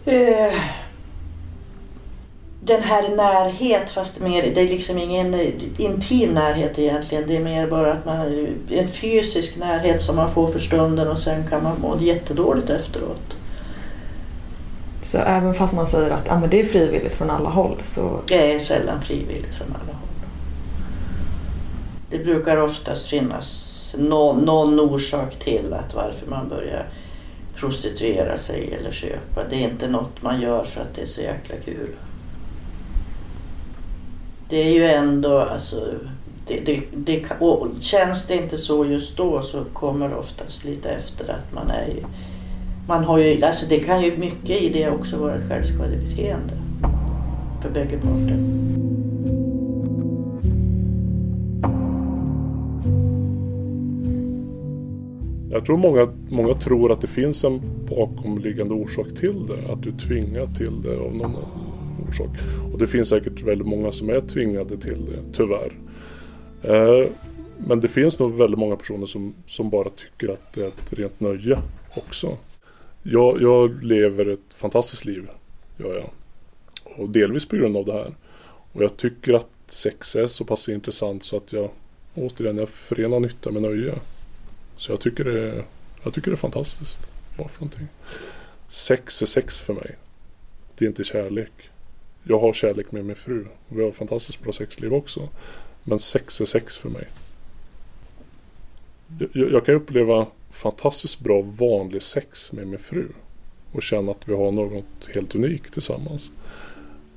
eh, 0.04 0.54
den 2.60 2.82
här 2.82 3.16
närhet 3.16 3.90
fast 3.90 4.20
mer, 4.20 4.42
det 4.42 4.60
är 4.60 4.68
liksom 4.68 4.98
ingen 4.98 5.34
intim 5.76 6.30
närhet 6.30 6.78
egentligen. 6.78 7.24
Det 7.26 7.36
är 7.36 7.40
mer 7.40 7.66
bara 7.66 7.92
att 7.92 8.04
man, 8.04 8.46
en 8.70 8.88
fysisk 8.88 9.56
närhet 9.56 10.02
som 10.02 10.16
man 10.16 10.30
får 10.30 10.46
för 10.46 10.58
stunden 10.58 11.08
och 11.08 11.18
sen 11.18 11.46
kan 11.48 11.62
man 11.62 11.80
må 11.80 11.96
jättedåligt 12.00 12.70
efteråt. 12.70 13.36
Så 15.02 15.18
även 15.18 15.54
fast 15.54 15.74
man 15.74 15.86
säger 15.86 16.10
att 16.10 16.30
ah, 16.30 16.38
men 16.38 16.50
det 16.50 16.60
är 16.60 16.64
frivilligt 16.64 17.14
från 17.14 17.30
alla 17.30 17.48
håll 17.48 17.76
så... 17.82 18.20
Det 18.26 18.54
är 18.54 18.58
sällan 18.58 19.02
frivilligt 19.02 19.54
från 19.54 19.68
alla 19.68 19.92
håll. 19.92 19.97
Det 22.10 22.18
brukar 22.18 22.56
oftast 22.56 23.06
finnas 23.06 23.94
någon, 23.98 24.44
någon 24.44 24.80
orsak 24.80 25.38
till 25.38 25.72
att 25.72 25.94
varför 25.94 26.30
man 26.30 26.48
börjar 26.48 26.86
prostituera 27.54 28.38
sig 28.38 28.72
eller 28.80 28.90
köpa. 28.90 29.48
Det 29.50 29.56
är 29.56 29.68
inte 29.68 29.88
något 29.88 30.22
man 30.22 30.40
gör 30.40 30.64
för 30.64 30.80
att 30.80 30.94
det 30.94 31.02
är 31.02 31.06
så 31.06 31.20
jäkla 31.20 31.56
kul. 31.64 31.90
Det 34.48 34.56
är 34.56 34.70
ju 34.70 34.84
ändå 34.84 35.38
alltså 35.38 35.94
det, 36.46 36.60
det, 36.60 36.82
det, 36.92 37.24
och 37.40 37.68
känns 37.80 38.26
det 38.26 38.36
inte 38.36 38.58
så 38.58 38.84
just 38.84 39.16
då 39.16 39.42
så 39.42 39.64
kommer 39.64 40.08
det 40.08 40.16
oftast 40.16 40.64
lite 40.64 40.88
efter 40.88 41.30
att 41.30 41.52
man 41.52 41.70
är 41.70 42.04
man 42.88 43.04
har 43.04 43.18
ju, 43.18 43.44
alltså 43.44 43.66
det 43.68 43.80
kan 43.80 44.02
ju 44.02 44.16
mycket 44.16 44.62
i 44.62 44.68
det 44.68 44.90
också 44.90 45.16
vara 45.16 45.34
ett 45.34 45.48
självskadebeteende 45.48 46.54
för 47.62 47.70
bägge 47.70 47.96
parter. 47.96 48.38
Jag 55.58 55.66
tror 55.66 55.76
många, 55.76 56.08
många 56.28 56.54
tror 56.54 56.92
att 56.92 57.00
det 57.00 57.06
finns 57.06 57.44
en 57.44 57.60
bakomliggande 57.88 58.74
orsak 58.74 59.14
till 59.14 59.46
det. 59.46 59.72
Att 59.72 59.82
du 59.82 59.92
tvingar 59.92 60.46
till 60.46 60.82
det 60.82 60.96
av 60.96 61.14
någon 61.14 61.36
orsak. 62.08 62.28
Och 62.72 62.78
det 62.78 62.86
finns 62.86 63.08
säkert 63.08 63.42
väldigt 63.42 63.66
många 63.66 63.92
som 63.92 64.10
är 64.10 64.20
tvingade 64.20 64.76
till 64.76 65.06
det, 65.06 65.18
tyvärr. 65.32 65.72
Eh, 66.62 67.10
men 67.66 67.80
det 67.80 67.88
finns 67.88 68.18
nog 68.18 68.34
väldigt 68.34 68.58
många 68.58 68.76
personer 68.76 69.06
som, 69.06 69.34
som 69.46 69.70
bara 69.70 69.88
tycker 69.88 70.32
att 70.32 70.52
det 70.52 70.62
är 70.62 70.68
ett 70.68 70.92
rent 70.92 71.20
nöje 71.20 71.58
också. 71.94 72.36
Jag, 73.02 73.42
jag 73.42 73.84
lever 73.84 74.26
ett 74.26 74.54
fantastiskt 74.54 75.04
liv, 75.04 75.28
gör 75.76 75.94
jag. 75.94 76.10
Och 76.98 77.10
delvis 77.10 77.48
på 77.48 77.56
grund 77.56 77.76
av 77.76 77.84
det 77.84 77.92
här. 77.92 78.14
Och 78.72 78.82
jag 78.82 78.96
tycker 78.96 79.34
att 79.34 79.50
sex 79.66 80.16
är 80.16 80.26
så 80.26 80.44
pass 80.44 80.68
intressant 80.68 81.24
så 81.24 81.36
att 81.36 81.52
jag 81.52 81.70
återigen, 82.14 82.58
jag 82.58 82.68
förenar 82.68 83.20
nytta 83.20 83.50
med 83.50 83.62
nöje. 83.62 83.94
Så 84.78 84.92
jag 84.92 85.00
tycker 85.00 85.24
det 85.24 85.40
är, 85.40 85.64
jag 86.02 86.14
tycker 86.14 86.30
det 86.30 86.34
är 86.34 86.36
fantastiskt. 86.36 87.00
Vad 87.36 87.50
för 87.50 87.60
någonting? 87.60 87.88
Sex 88.68 89.22
är 89.22 89.26
sex 89.26 89.60
för 89.60 89.74
mig. 89.74 89.96
Det 90.74 90.84
är 90.84 90.88
inte 90.88 91.04
kärlek. 91.04 91.52
Jag 92.22 92.38
har 92.38 92.52
kärlek 92.52 92.92
med 92.92 93.04
min 93.04 93.16
fru. 93.16 93.46
Vi 93.68 93.82
har 93.82 93.88
ett 93.88 93.96
fantastiskt 93.96 94.42
bra 94.42 94.52
sexliv 94.52 94.94
också. 94.94 95.28
Men 95.84 95.98
sex 96.00 96.40
är 96.40 96.44
sex 96.44 96.76
för 96.76 96.88
mig. 96.88 97.08
Jag, 99.32 99.52
jag 99.52 99.66
kan 99.66 99.74
uppleva 99.74 100.26
fantastiskt 100.50 101.20
bra 101.20 101.42
vanlig 101.42 102.02
sex 102.02 102.52
med 102.52 102.66
min 102.66 102.78
fru. 102.78 103.08
Och 103.72 103.82
känna 103.82 104.10
att 104.10 104.28
vi 104.28 104.34
har 104.34 104.50
något 104.50 105.08
helt 105.14 105.34
unikt 105.34 105.72
tillsammans. 105.72 106.32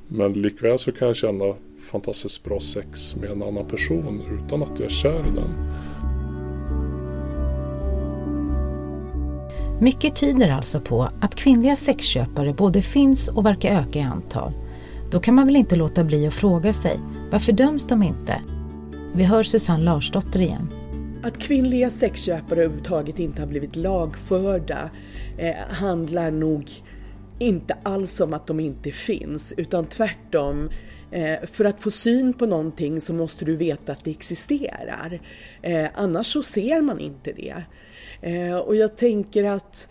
Men 0.07 0.33
likväl 0.33 0.79
så 0.79 0.91
kan 0.91 1.07
jag 1.07 1.17
känna 1.17 1.55
fantastiskt 1.91 2.43
bra 2.43 2.59
sex 2.59 3.15
med 3.15 3.29
en 3.29 3.43
annan 3.43 3.67
person 3.67 4.39
utan 4.45 4.63
att 4.63 4.79
jag 4.79 4.85
är 4.85 4.89
kär 4.89 5.19
i 5.19 5.35
den. 5.35 5.73
Mycket 9.81 10.15
tyder 10.15 10.51
alltså 10.51 10.81
på 10.81 11.09
att 11.21 11.35
kvinnliga 11.35 11.75
sexköpare 11.75 12.53
både 12.53 12.81
finns 12.81 13.29
och 13.29 13.45
verkar 13.45 13.81
öka 13.81 13.99
i 13.99 14.01
antal. 14.01 14.53
Då 15.11 15.19
kan 15.19 15.35
man 15.35 15.45
väl 15.45 15.55
inte 15.55 15.75
låta 15.75 16.03
bli 16.03 16.27
att 16.27 16.33
fråga 16.33 16.73
sig, 16.73 16.99
varför 17.31 17.51
döms 17.51 17.87
de 17.87 18.03
inte? 18.03 18.41
Vi 19.13 19.23
hör 19.23 19.43
Susanne 19.43 19.83
Larsdotter 19.83 20.39
igen. 20.39 20.69
Att 21.23 21.37
kvinnliga 21.37 21.89
sexköpare 21.89 22.59
överhuvudtaget 22.59 23.19
inte 23.19 23.41
har 23.41 23.47
blivit 23.47 23.75
lagförda 23.75 24.89
eh, 25.37 25.55
handlar 25.69 26.31
nog 26.31 26.71
inte 27.39 27.77
alls 27.83 28.21
om 28.21 28.33
att 28.33 28.47
de 28.47 28.59
inte 28.59 28.91
finns 28.91 29.53
utan 29.57 29.85
tvärtom 29.85 30.69
eh, 31.11 31.47
för 31.51 31.65
att 31.65 31.81
få 31.81 31.91
syn 31.91 32.33
på 32.33 32.45
någonting 32.45 33.01
så 33.01 33.13
måste 33.13 33.45
du 33.45 33.55
veta 33.55 33.91
att 33.91 34.03
det 34.03 34.11
existerar. 34.11 35.21
Eh, 35.61 35.87
annars 35.93 36.27
så 36.27 36.43
ser 36.43 36.81
man 36.81 36.99
inte 36.99 37.31
det. 37.31 37.63
Eh, 38.21 38.55
och 38.55 38.75
jag 38.75 38.97
tänker 38.97 39.43
att 39.43 39.89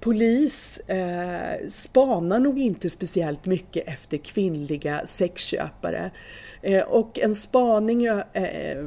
polis 0.00 0.78
eh, 0.78 1.68
spanar 1.68 2.40
nog 2.40 2.58
inte 2.58 2.90
speciellt 2.90 3.46
mycket 3.46 3.88
efter 3.88 4.16
kvinnliga 4.16 5.06
sexköpare. 5.06 6.10
Eh, 6.62 6.82
och 6.82 7.18
en 7.18 7.34
spaning 7.34 8.04
eh, 8.04 8.22
eh, 8.32 8.84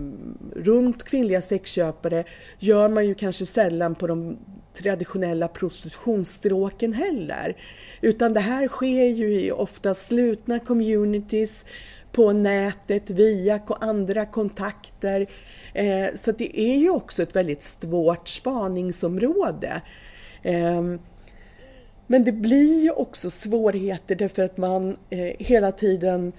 runt 0.56 1.04
kvinnliga 1.04 1.42
sexköpare 1.42 2.24
gör 2.60 2.90
man 2.90 3.06
ju 3.06 3.16
kanske 3.16 3.46
sällan 3.46 3.96
på 3.96 4.08
de 4.08 4.38
traditionella 4.78 5.48
prostitutionsstråken 5.48 6.94
heller. 6.94 7.58
Utan 8.02 8.34
det 8.34 8.40
här 8.40 8.68
sker 8.68 9.06
ju 9.06 9.42
i 9.42 9.52
ofta 9.52 9.94
slutna 9.94 10.60
communities 10.60 11.66
på 12.12 12.34
nätet 12.34 13.10
via 13.10 13.60
andra 13.68 14.26
kontakter. 14.26 15.28
Eh, 15.78 16.16
så 16.16 16.32
det 16.32 16.60
är 16.60 16.78
ju 16.78 16.90
också 16.90 17.24
ett 17.24 17.36
väldigt 17.36 17.64
svårt 17.64 18.28
spaningsområde. 18.28 19.82
Eh, 20.44 20.82
men 22.08 22.24
det 22.24 22.32
blir 22.32 22.84
ju 22.84 22.92
också 22.92 23.30
svårigheter 23.30 24.16
därför 24.16 24.44
att 24.44 24.58
man 24.58 24.98
eh, 25.10 25.34
hela 25.40 25.72
tiden 25.72 26.34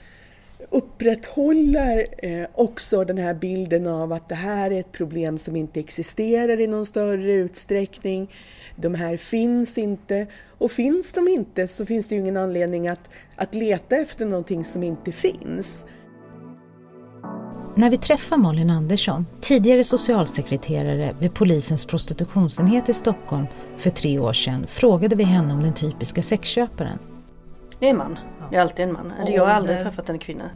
upprätthåller 0.71 2.07
eh, 2.19 2.47
också 2.55 3.05
den 3.05 3.19
här 3.19 3.35
bilden 3.35 3.87
av 3.87 4.13
att 4.13 4.29
det 4.29 4.35
här 4.35 4.71
är 4.71 4.81
ett 4.81 4.93
problem 4.93 5.39
som 5.39 5.57
inte 5.57 5.81
existerar 5.81 6.61
i 6.61 6.67
någon 6.67 6.87
större 6.87 7.33
utsträckning. 7.33 8.35
De 8.77 8.95
här 8.95 9.17
finns 9.17 9.79
inte 9.79 10.27
och 10.59 10.71
finns 10.71 11.13
de 11.13 11.29
inte 11.29 11.69
så 11.69 11.87
finns 11.87 12.09
det 12.09 12.15
ju 12.15 12.21
ingen 12.21 12.37
anledning 12.37 12.89
att, 12.89 13.11
att 13.37 13.55
leta 13.55 13.97
efter 13.97 14.27
någonting 14.27 14.65
som 14.65 14.83
inte 14.83 15.13
finns. 15.13 15.87
När 17.79 17.91
vi 17.91 17.97
träffar 17.97 18.37
Malin 18.37 18.71
Andersson, 18.71 19.27
tidigare 19.41 19.85
socialsekreterare 19.85 21.15
vid 21.19 21.35
polisens 21.35 21.85
prostitutionsenhet 21.87 22.89
i 22.89 22.95
Stockholm 22.95 23.47
för 23.77 23.91
tre 23.91 24.19
år 24.19 24.33
sedan, 24.33 24.67
frågade 24.69 25.17
vi 25.17 25.25
henne 25.25 25.55
om 25.55 25.63
den 25.63 25.75
typiska 25.75 26.23
sexköparen. 26.23 26.99
Det 27.79 27.87
är 27.87 27.91
en 27.91 27.97
man. 27.97 28.19
Det 28.51 28.57
är 28.57 28.61
alltid 28.61 28.85
en 28.85 28.93
man. 28.93 29.13
Jag 29.27 29.47
har 29.47 29.53
aldrig 29.53 29.81
träffat 29.81 30.09
en 30.09 30.19
kvinna. 30.19 30.51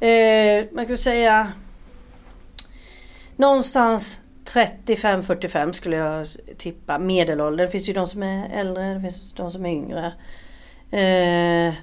Eh, 0.00 0.64
man 0.72 0.86
kan 0.86 0.98
säga 0.98 1.52
någonstans 3.36 4.20
35-45 4.44 5.72
skulle 5.72 5.96
jag 5.96 6.26
tippa 6.58 6.98
medelålder. 6.98 7.64
Det 7.64 7.70
finns 7.70 7.88
ju 7.88 7.92
de 7.92 8.06
som 8.06 8.22
är 8.22 8.48
äldre, 8.60 8.94
det 8.94 9.00
finns 9.00 9.32
de 9.32 9.50
som 9.50 9.66
är 9.66 9.70
yngre. 9.70 10.12
Eh, 10.90 11.74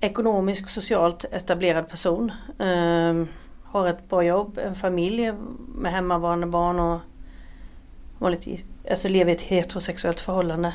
ekonomisk, 0.00 0.68
socialt 0.68 1.24
etablerad 1.24 1.88
person. 1.88 2.32
Eh, 2.58 3.43
har 3.74 3.88
ett 3.88 4.08
bra 4.08 4.22
jobb, 4.22 4.58
en 4.58 4.74
familj 4.74 5.32
med 5.74 5.92
hemmavarande 5.92 6.46
barn 6.46 6.80
och 6.80 7.00
vanligtvis 8.18 8.60
alltså 8.90 9.08
lever 9.08 9.32
i 9.32 9.34
ett 9.34 9.42
heterosexuellt 9.42 10.20
förhållande. 10.20 10.74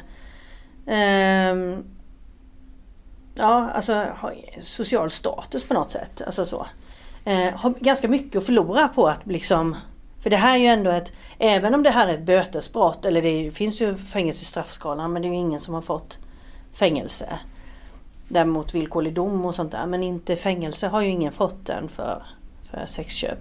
Um, 0.85 1.83
ja, 3.35 3.69
alltså 3.69 3.93
har 3.93 4.35
social 4.61 5.11
status 5.11 5.67
på 5.67 5.73
något 5.73 5.91
sätt. 5.91 6.21
Alltså 6.25 6.45
så. 6.45 6.67
Uh, 7.27 7.49
har 7.55 7.73
ganska 7.79 8.07
mycket 8.07 8.35
att 8.35 8.45
förlora 8.45 8.87
på 8.87 9.07
att 9.07 9.27
liksom 9.27 9.75
för 10.19 10.29
det 10.29 10.37
här 10.37 10.55
är 10.55 10.59
ju 10.59 10.67
ändå 10.67 10.91
ett, 10.91 11.11
även 11.37 11.73
om 11.73 11.83
det 11.83 11.89
här 11.89 12.07
är 12.07 12.13
ett 12.13 12.25
bötesbrott, 12.25 13.05
eller 13.05 13.21
det 13.21 13.51
finns 13.51 13.81
ju 13.81 13.97
fängelse 13.97 14.41
i 14.41 14.45
straffskalan 14.45 15.13
men 15.13 15.21
det 15.21 15.27
är 15.27 15.29
ju 15.29 15.37
ingen 15.37 15.59
som 15.59 15.73
har 15.73 15.81
fått 15.81 16.19
fängelse. 16.73 17.39
Däremot 18.27 18.75
villkorlig 18.75 19.13
dom 19.13 19.45
och 19.45 19.55
sånt 19.55 19.71
där 19.71 19.85
men 19.85 20.03
inte 20.03 20.35
fängelse 20.35 20.87
har 20.87 21.01
ju 21.01 21.07
ingen 21.07 21.31
fått 21.31 21.69
än 21.69 21.89
för 21.89 22.23
för 22.71 22.85
sexköp. 22.85 23.39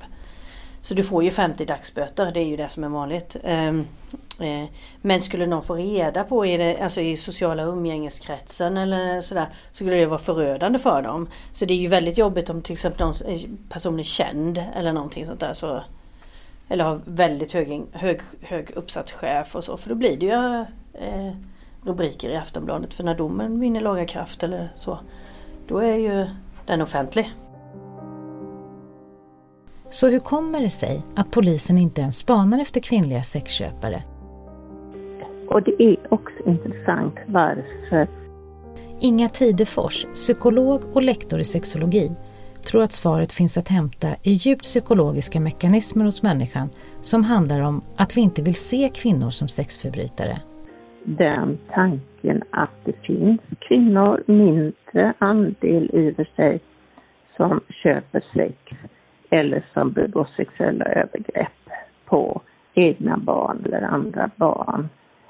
Så 0.83 0.95
du 0.95 1.05
får 1.05 1.25
ju 1.25 1.31
50 1.31 1.65
dagsböter, 1.65 2.33
det 2.33 2.41
är 2.41 2.45
ju 2.45 2.57
det 2.57 2.69
som 2.69 2.85
är 2.85 2.89
vanligt. 2.89 3.37
Ehm, 3.45 3.87
eh, 4.41 4.69
men 5.03 5.23
skulle 5.23 5.47
någon 5.47 5.63
få 5.63 5.75
reda 5.75 6.25
på 6.25 6.47
i, 6.47 6.57
det, 6.57 6.79
alltså 6.83 7.01
i 7.01 7.17
sociala 7.17 7.63
umgängeskretsen 7.63 8.77
eller 8.77 9.21
sådär 9.21 9.47
så 9.73 9.77
skulle 9.77 9.97
det 9.97 10.07
vara 10.07 10.19
förödande 10.19 10.79
för 10.79 11.03
dem. 11.03 11.29
Så 11.53 11.65
det 11.65 11.75
är 11.75 11.79
ju 11.79 11.89
väldigt 11.89 12.19
jobbigt 12.19 12.51
om 12.51 12.63
till 12.63 12.73
exempel 12.73 13.07
någon 13.07 13.35
eh, 13.35 13.41
person 13.69 13.99
är 13.99 14.05
känd 14.05 14.63
eller 14.77 14.93
någonting 14.93 15.27
sånt 15.27 15.41
där. 15.41 15.53
Så, 15.53 15.83
eller 16.69 16.85
har 16.85 17.01
väldigt 17.05 17.53
hög, 17.53 17.83
hög, 17.93 18.21
hög 18.43 18.71
uppsatt 18.71 19.11
chef 19.11 19.57
och 19.57 19.65
så. 19.65 19.77
För 19.77 19.89
då 19.89 19.95
blir 19.95 20.17
det 20.17 20.27
ju 20.27 20.61
eh, 21.05 21.33
rubriker 21.85 22.31
i 22.31 22.37
Aftonbladet. 22.37 22.95
För 22.95 23.05
när 23.05 23.15
domen 23.15 23.61
vinner 23.61 23.81
laga 23.81 24.07
kraft 24.07 24.43
eller 24.43 24.73
så, 24.77 24.99
då 25.67 25.79
är 25.79 25.95
ju 25.95 26.27
den 26.67 26.83
offentlig. 26.83 27.33
Så 29.91 30.09
hur 30.09 30.21
kommer 30.21 30.61
det 30.61 30.71
sig 30.71 31.03
att 31.17 31.31
polisen 31.31 31.79
inte 31.79 32.01
ens 32.01 32.19
spanar 32.19 32.61
efter 32.61 32.81
kvinnliga 32.81 33.23
sexköpare? 33.23 34.03
Och 35.49 35.63
det 35.63 35.83
är 35.83 35.97
också 36.11 36.35
intressant 36.47 37.15
varför. 37.27 38.09
Inga 39.01 39.29
Tidefors, 39.29 40.05
psykolog 40.05 40.81
och 40.93 41.03
lektor 41.03 41.41
i 41.41 41.45
sexologi, 41.45 42.11
tror 42.65 42.83
att 42.83 42.93
svaret 42.93 43.33
finns 43.33 43.59
att 43.59 43.69
hämta 43.69 44.09
i 44.09 44.33
djupt 44.33 44.63
psykologiska 44.63 45.41
mekanismer 45.41 46.05
hos 46.05 46.23
människan 46.23 46.69
som 47.01 47.25
handlar 47.25 47.61
om 47.61 47.83
att 47.97 48.17
vi 48.17 48.21
inte 48.21 48.43
vill 48.43 48.55
se 48.55 48.89
kvinnor 48.89 49.31
som 49.31 49.49
sexförbrytare. 49.49 50.39
Den 51.05 51.59
tanken 51.75 52.43
att 52.51 52.71
det 52.85 52.93
finns 53.03 53.41
kvinnor, 53.69 54.23
mindre 54.27 55.15
andel 55.19 55.91
i 55.93 56.11
och 56.11 56.17
för 56.17 56.29
sig, 56.37 56.61
som 57.37 57.61
köper 57.83 58.25
sex 58.35 58.55
eller 59.31 59.65
som 59.73 59.93
begår 59.93 60.29
sexuella 60.37 60.85
övergrepp 60.85 61.71
på 62.05 62.41
egna 62.75 63.17
barn 63.17 63.63
eller 63.65 63.83
andra 63.83 64.31
barn. 64.37 64.89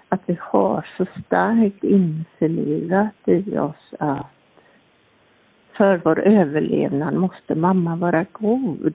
Att 0.09 0.21
vi 0.27 0.39
har 0.41 0.87
så 0.97 1.07
starkt 1.27 1.85
införlivat 1.85 3.29
i 3.29 3.59
oss 3.59 3.95
att 3.99 4.27
för 5.77 6.01
vår 6.05 6.19
överlevnad 6.19 7.15
måste 7.15 7.55
mamma 7.55 7.97
vara 7.97 8.27
god. 8.33 8.95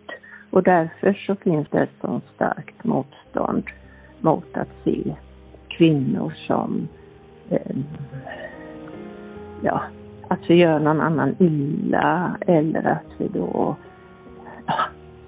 Och 0.49 0.63
därför 0.63 1.13
så 1.13 1.35
finns 1.35 1.67
det 1.69 1.79
ett 1.79 1.89
så 2.01 2.21
starkt 2.35 2.83
motstånd 2.83 3.63
mot 4.21 4.57
att 4.57 4.69
se 4.83 5.15
kvinnor 5.67 6.33
som 6.47 6.87
eh, 7.49 7.77
ja, 9.61 9.81
att 10.27 10.49
vi 10.49 10.53
gör 10.53 10.79
någon 10.79 11.01
annan 11.01 11.35
illa 11.39 12.37
eller 12.47 12.83
att 12.83 13.11
vi 13.17 13.27
då 13.27 13.75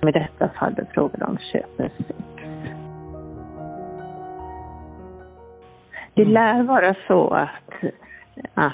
i 0.07 0.11
detta 0.11 0.49
fall 0.49 0.73
är 0.77 0.85
frågan 0.93 1.21
om 1.21 1.37
köper 1.37 1.89
sex. 1.97 2.19
Det 6.13 6.21
mm. 6.21 6.33
lär 6.33 6.63
vara 6.63 6.95
så 7.07 7.29
att, 7.29 7.73
att 8.53 8.73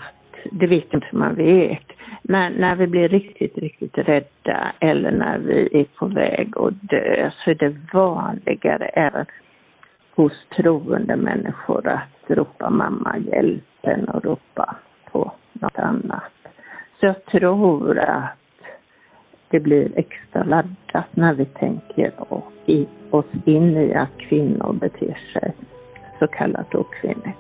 det 0.52 0.68
vet 0.68 0.94
inte 0.94 1.08
man 1.12 1.36
vet, 1.36 1.88
Men 2.22 2.54
när 2.54 2.76
vi 2.76 2.88
blir 2.88 3.10
riktigt, 3.10 3.58
riktigt 3.58 3.98
rädda 3.98 4.72
eller 4.80 5.12
när 5.12 5.40
vi 5.40 5.80
är 5.80 5.84
på 5.84 6.06
väg 6.06 6.58
att 6.58 6.74
dö 6.82 7.32
så 7.32 7.50
är 7.50 7.56
det 7.56 7.76
vanligare 7.94 8.86
även 8.86 9.26
hos 10.16 10.46
troende 10.56 11.16
människor 11.16 11.88
att 11.88 12.38
ropa 12.38 12.70
mamma 12.70 13.18
hjälpen 13.18 14.10
och 14.10 14.26
ropa 14.26 14.76
på 15.12 15.32
något 15.54 15.80
annat. 15.80 16.32
Så 17.00 17.06
jag 17.06 17.26
tror 17.26 18.00
att 18.00 18.41
det 19.52 19.60
blir 19.60 19.92
extra 19.96 20.44
laddat 20.44 21.06
när 21.12 21.34
vi 21.34 21.46
tänker 21.46 22.34
oss 23.10 23.26
in 23.46 23.78
i 23.78 23.94
att 23.94 24.18
kvinnor 24.18 24.74
beter 24.74 25.18
sig 25.34 25.54
så 26.20 26.28
kallat 26.28 26.76
okvinnligt. 26.76 27.38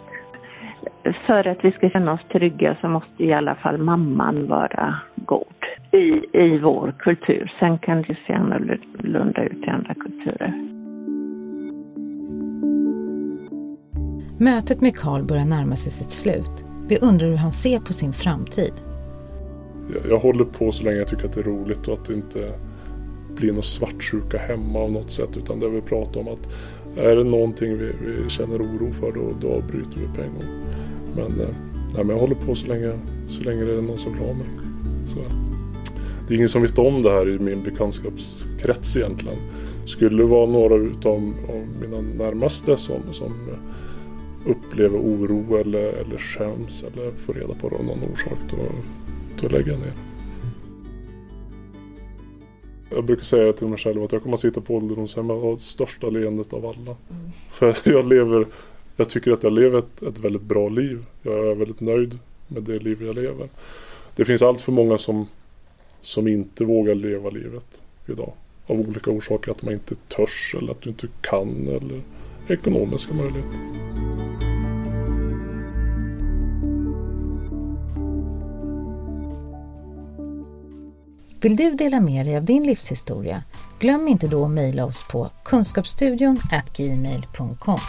För 1.25 1.47
att 1.47 1.65
vi 1.65 1.71
ska 1.71 1.89
känna 1.89 2.13
oss 2.13 2.21
trygga 2.31 2.77
så 2.81 2.87
måste 2.87 3.23
i 3.23 3.33
alla 3.33 3.55
fall 3.55 3.77
mamman 3.77 4.47
vara 4.47 4.95
god 5.15 5.61
i, 5.91 6.25
i 6.33 6.57
vår 6.57 6.93
kultur. 6.99 7.53
Sen 7.59 7.77
kan 7.77 8.01
det 8.01 8.17
se 8.27 8.33
annorlunda 8.33 9.43
ut 9.43 9.63
i 9.67 9.69
andra 9.69 9.93
kulturer. 9.93 10.53
Mötet 14.39 14.81
med 14.81 14.95
Karl 14.95 15.23
börjar 15.23 15.45
närma 15.45 15.75
sig 15.75 15.91
sitt 15.91 16.11
slut. 16.11 16.65
Vi 16.89 16.97
undrar 16.97 17.27
hur 17.27 17.37
han 17.37 17.51
ser 17.51 17.79
på 17.79 17.93
sin 17.93 18.13
framtid. 18.13 18.90
Jag, 19.93 20.11
jag 20.11 20.19
håller 20.19 20.45
på 20.45 20.71
så 20.71 20.83
länge 20.83 20.97
jag 20.97 21.07
tycker 21.07 21.25
att 21.25 21.33
det 21.33 21.41
är 21.41 21.43
roligt 21.43 21.87
och 21.87 21.93
att 21.93 22.05
det 22.05 22.13
inte 22.13 22.53
blir 23.35 23.53
någon 23.53 23.63
svartsjuka 23.63 24.37
hemma 24.37 24.79
av 24.79 24.91
något 24.91 25.11
sätt. 25.11 25.37
Utan 25.37 25.59
det 25.59 25.69
vi 25.69 25.81
pratar 25.81 26.21
om 26.21 26.27
att 26.27 26.49
är 26.97 27.15
det 27.15 27.23
någonting 27.23 27.77
vi, 27.77 27.91
vi 28.05 28.29
känner 28.29 28.57
oro 28.57 28.91
för 28.91 29.11
då, 29.11 29.33
då 29.41 29.53
avbryter 29.53 29.99
vi 29.99 30.15
på 30.15 30.21
en 30.21 30.33
gång. 30.33 30.67
Men, 31.15 31.41
eh, 31.41 31.55
nej, 31.95 32.05
men 32.05 32.09
jag 32.09 32.19
håller 32.19 32.35
på 32.35 32.55
så 32.55 32.67
länge, 32.67 32.99
så 33.29 33.43
länge 33.43 33.65
det 33.65 33.77
är 33.77 33.81
någon 33.81 33.97
som 33.97 34.13
vill 34.13 34.21
ha 34.21 34.33
mig. 34.33 34.47
Så, 35.07 35.19
det 36.27 36.33
är 36.33 36.37
ingen 36.37 36.49
som 36.49 36.61
vet 36.61 36.77
om 36.77 37.01
det 37.01 37.11
här 37.11 37.29
i 37.29 37.39
min 37.39 37.63
bekantskapskrets 37.63 38.97
egentligen. 38.97 39.37
Skulle 39.85 40.17
det 40.17 40.29
vara 40.29 40.45
några 40.45 40.75
utav 40.75 41.33
av 41.49 41.67
mina 41.81 42.01
närmaste 42.01 42.77
som, 42.77 43.01
som 43.11 43.33
upplever 44.45 44.97
oro 44.99 45.57
eller, 45.57 45.83
eller 45.83 46.17
skäms 46.17 46.83
eller 46.83 47.11
får 47.11 47.33
reda 47.33 47.53
på 47.53 47.69
det 47.69 47.75
av 47.75 47.85
någon 47.85 48.03
orsak 48.13 48.37
då, 48.49 48.57
då 49.41 49.47
lägger 49.49 49.71
jag 49.71 49.79
ner. 49.79 49.93
Jag 52.89 53.05
brukar 53.05 53.23
säga 53.23 53.53
till 53.53 53.67
mig 53.67 53.79
själv 53.79 54.03
att 54.03 54.11
jag 54.11 54.23
kommer 54.23 54.33
att 54.33 54.39
sitta 54.39 54.61
på 54.61 54.75
ålderdomshem 54.75 55.31
och 55.31 55.41
ha 55.41 55.57
största 55.57 56.09
leendet 56.09 56.53
av 56.53 56.65
alla. 56.65 56.95
Mm. 57.09 57.31
För 57.51 57.77
jag 57.83 58.07
lever, 58.07 58.47
jag 58.95 59.09
tycker 59.09 59.31
att 59.31 59.43
jag 59.43 59.53
lever 59.53 59.79
ett, 59.79 60.01
ett 60.01 60.17
väldigt 60.17 60.41
bra 60.41 60.69
liv. 60.69 61.05
Jag 61.21 61.47
är 61.47 61.55
väldigt 61.55 61.79
nöjd 61.79 62.19
med 62.47 62.63
det 62.63 62.79
liv 62.79 63.03
jag 63.03 63.15
lever. 63.15 63.49
Det 64.15 64.25
finns 64.25 64.41
allt 64.41 64.61
för 64.61 64.71
många 64.71 64.97
som, 64.97 65.27
som 66.01 66.27
inte 66.27 66.65
vågar 66.65 66.95
leva 66.95 67.29
livet 67.29 67.83
idag. 68.07 68.33
Av 68.65 68.79
olika 68.79 69.11
orsaker. 69.11 69.51
Att 69.51 69.61
man 69.61 69.73
inte 69.73 69.95
törs 69.95 70.55
eller 70.57 70.71
att 70.71 70.81
du 70.81 70.89
inte 70.89 71.07
kan 71.21 71.67
eller 71.67 72.01
ekonomiska 72.47 73.13
möjligheter. 73.13 73.59
Vill 81.41 81.55
du 81.55 81.71
dela 81.71 81.99
med 81.99 82.25
dig 82.25 82.37
av 82.37 82.45
din 82.45 82.63
livshistoria? 82.63 83.43
Glöm 83.79 84.07
inte 84.07 84.27
då 84.27 84.45
att 84.45 84.51
mejla 84.51 84.85
oss 84.85 85.03
på 85.11 85.29
kunskapsstudion 85.43 86.37
gmail.com 86.77 87.79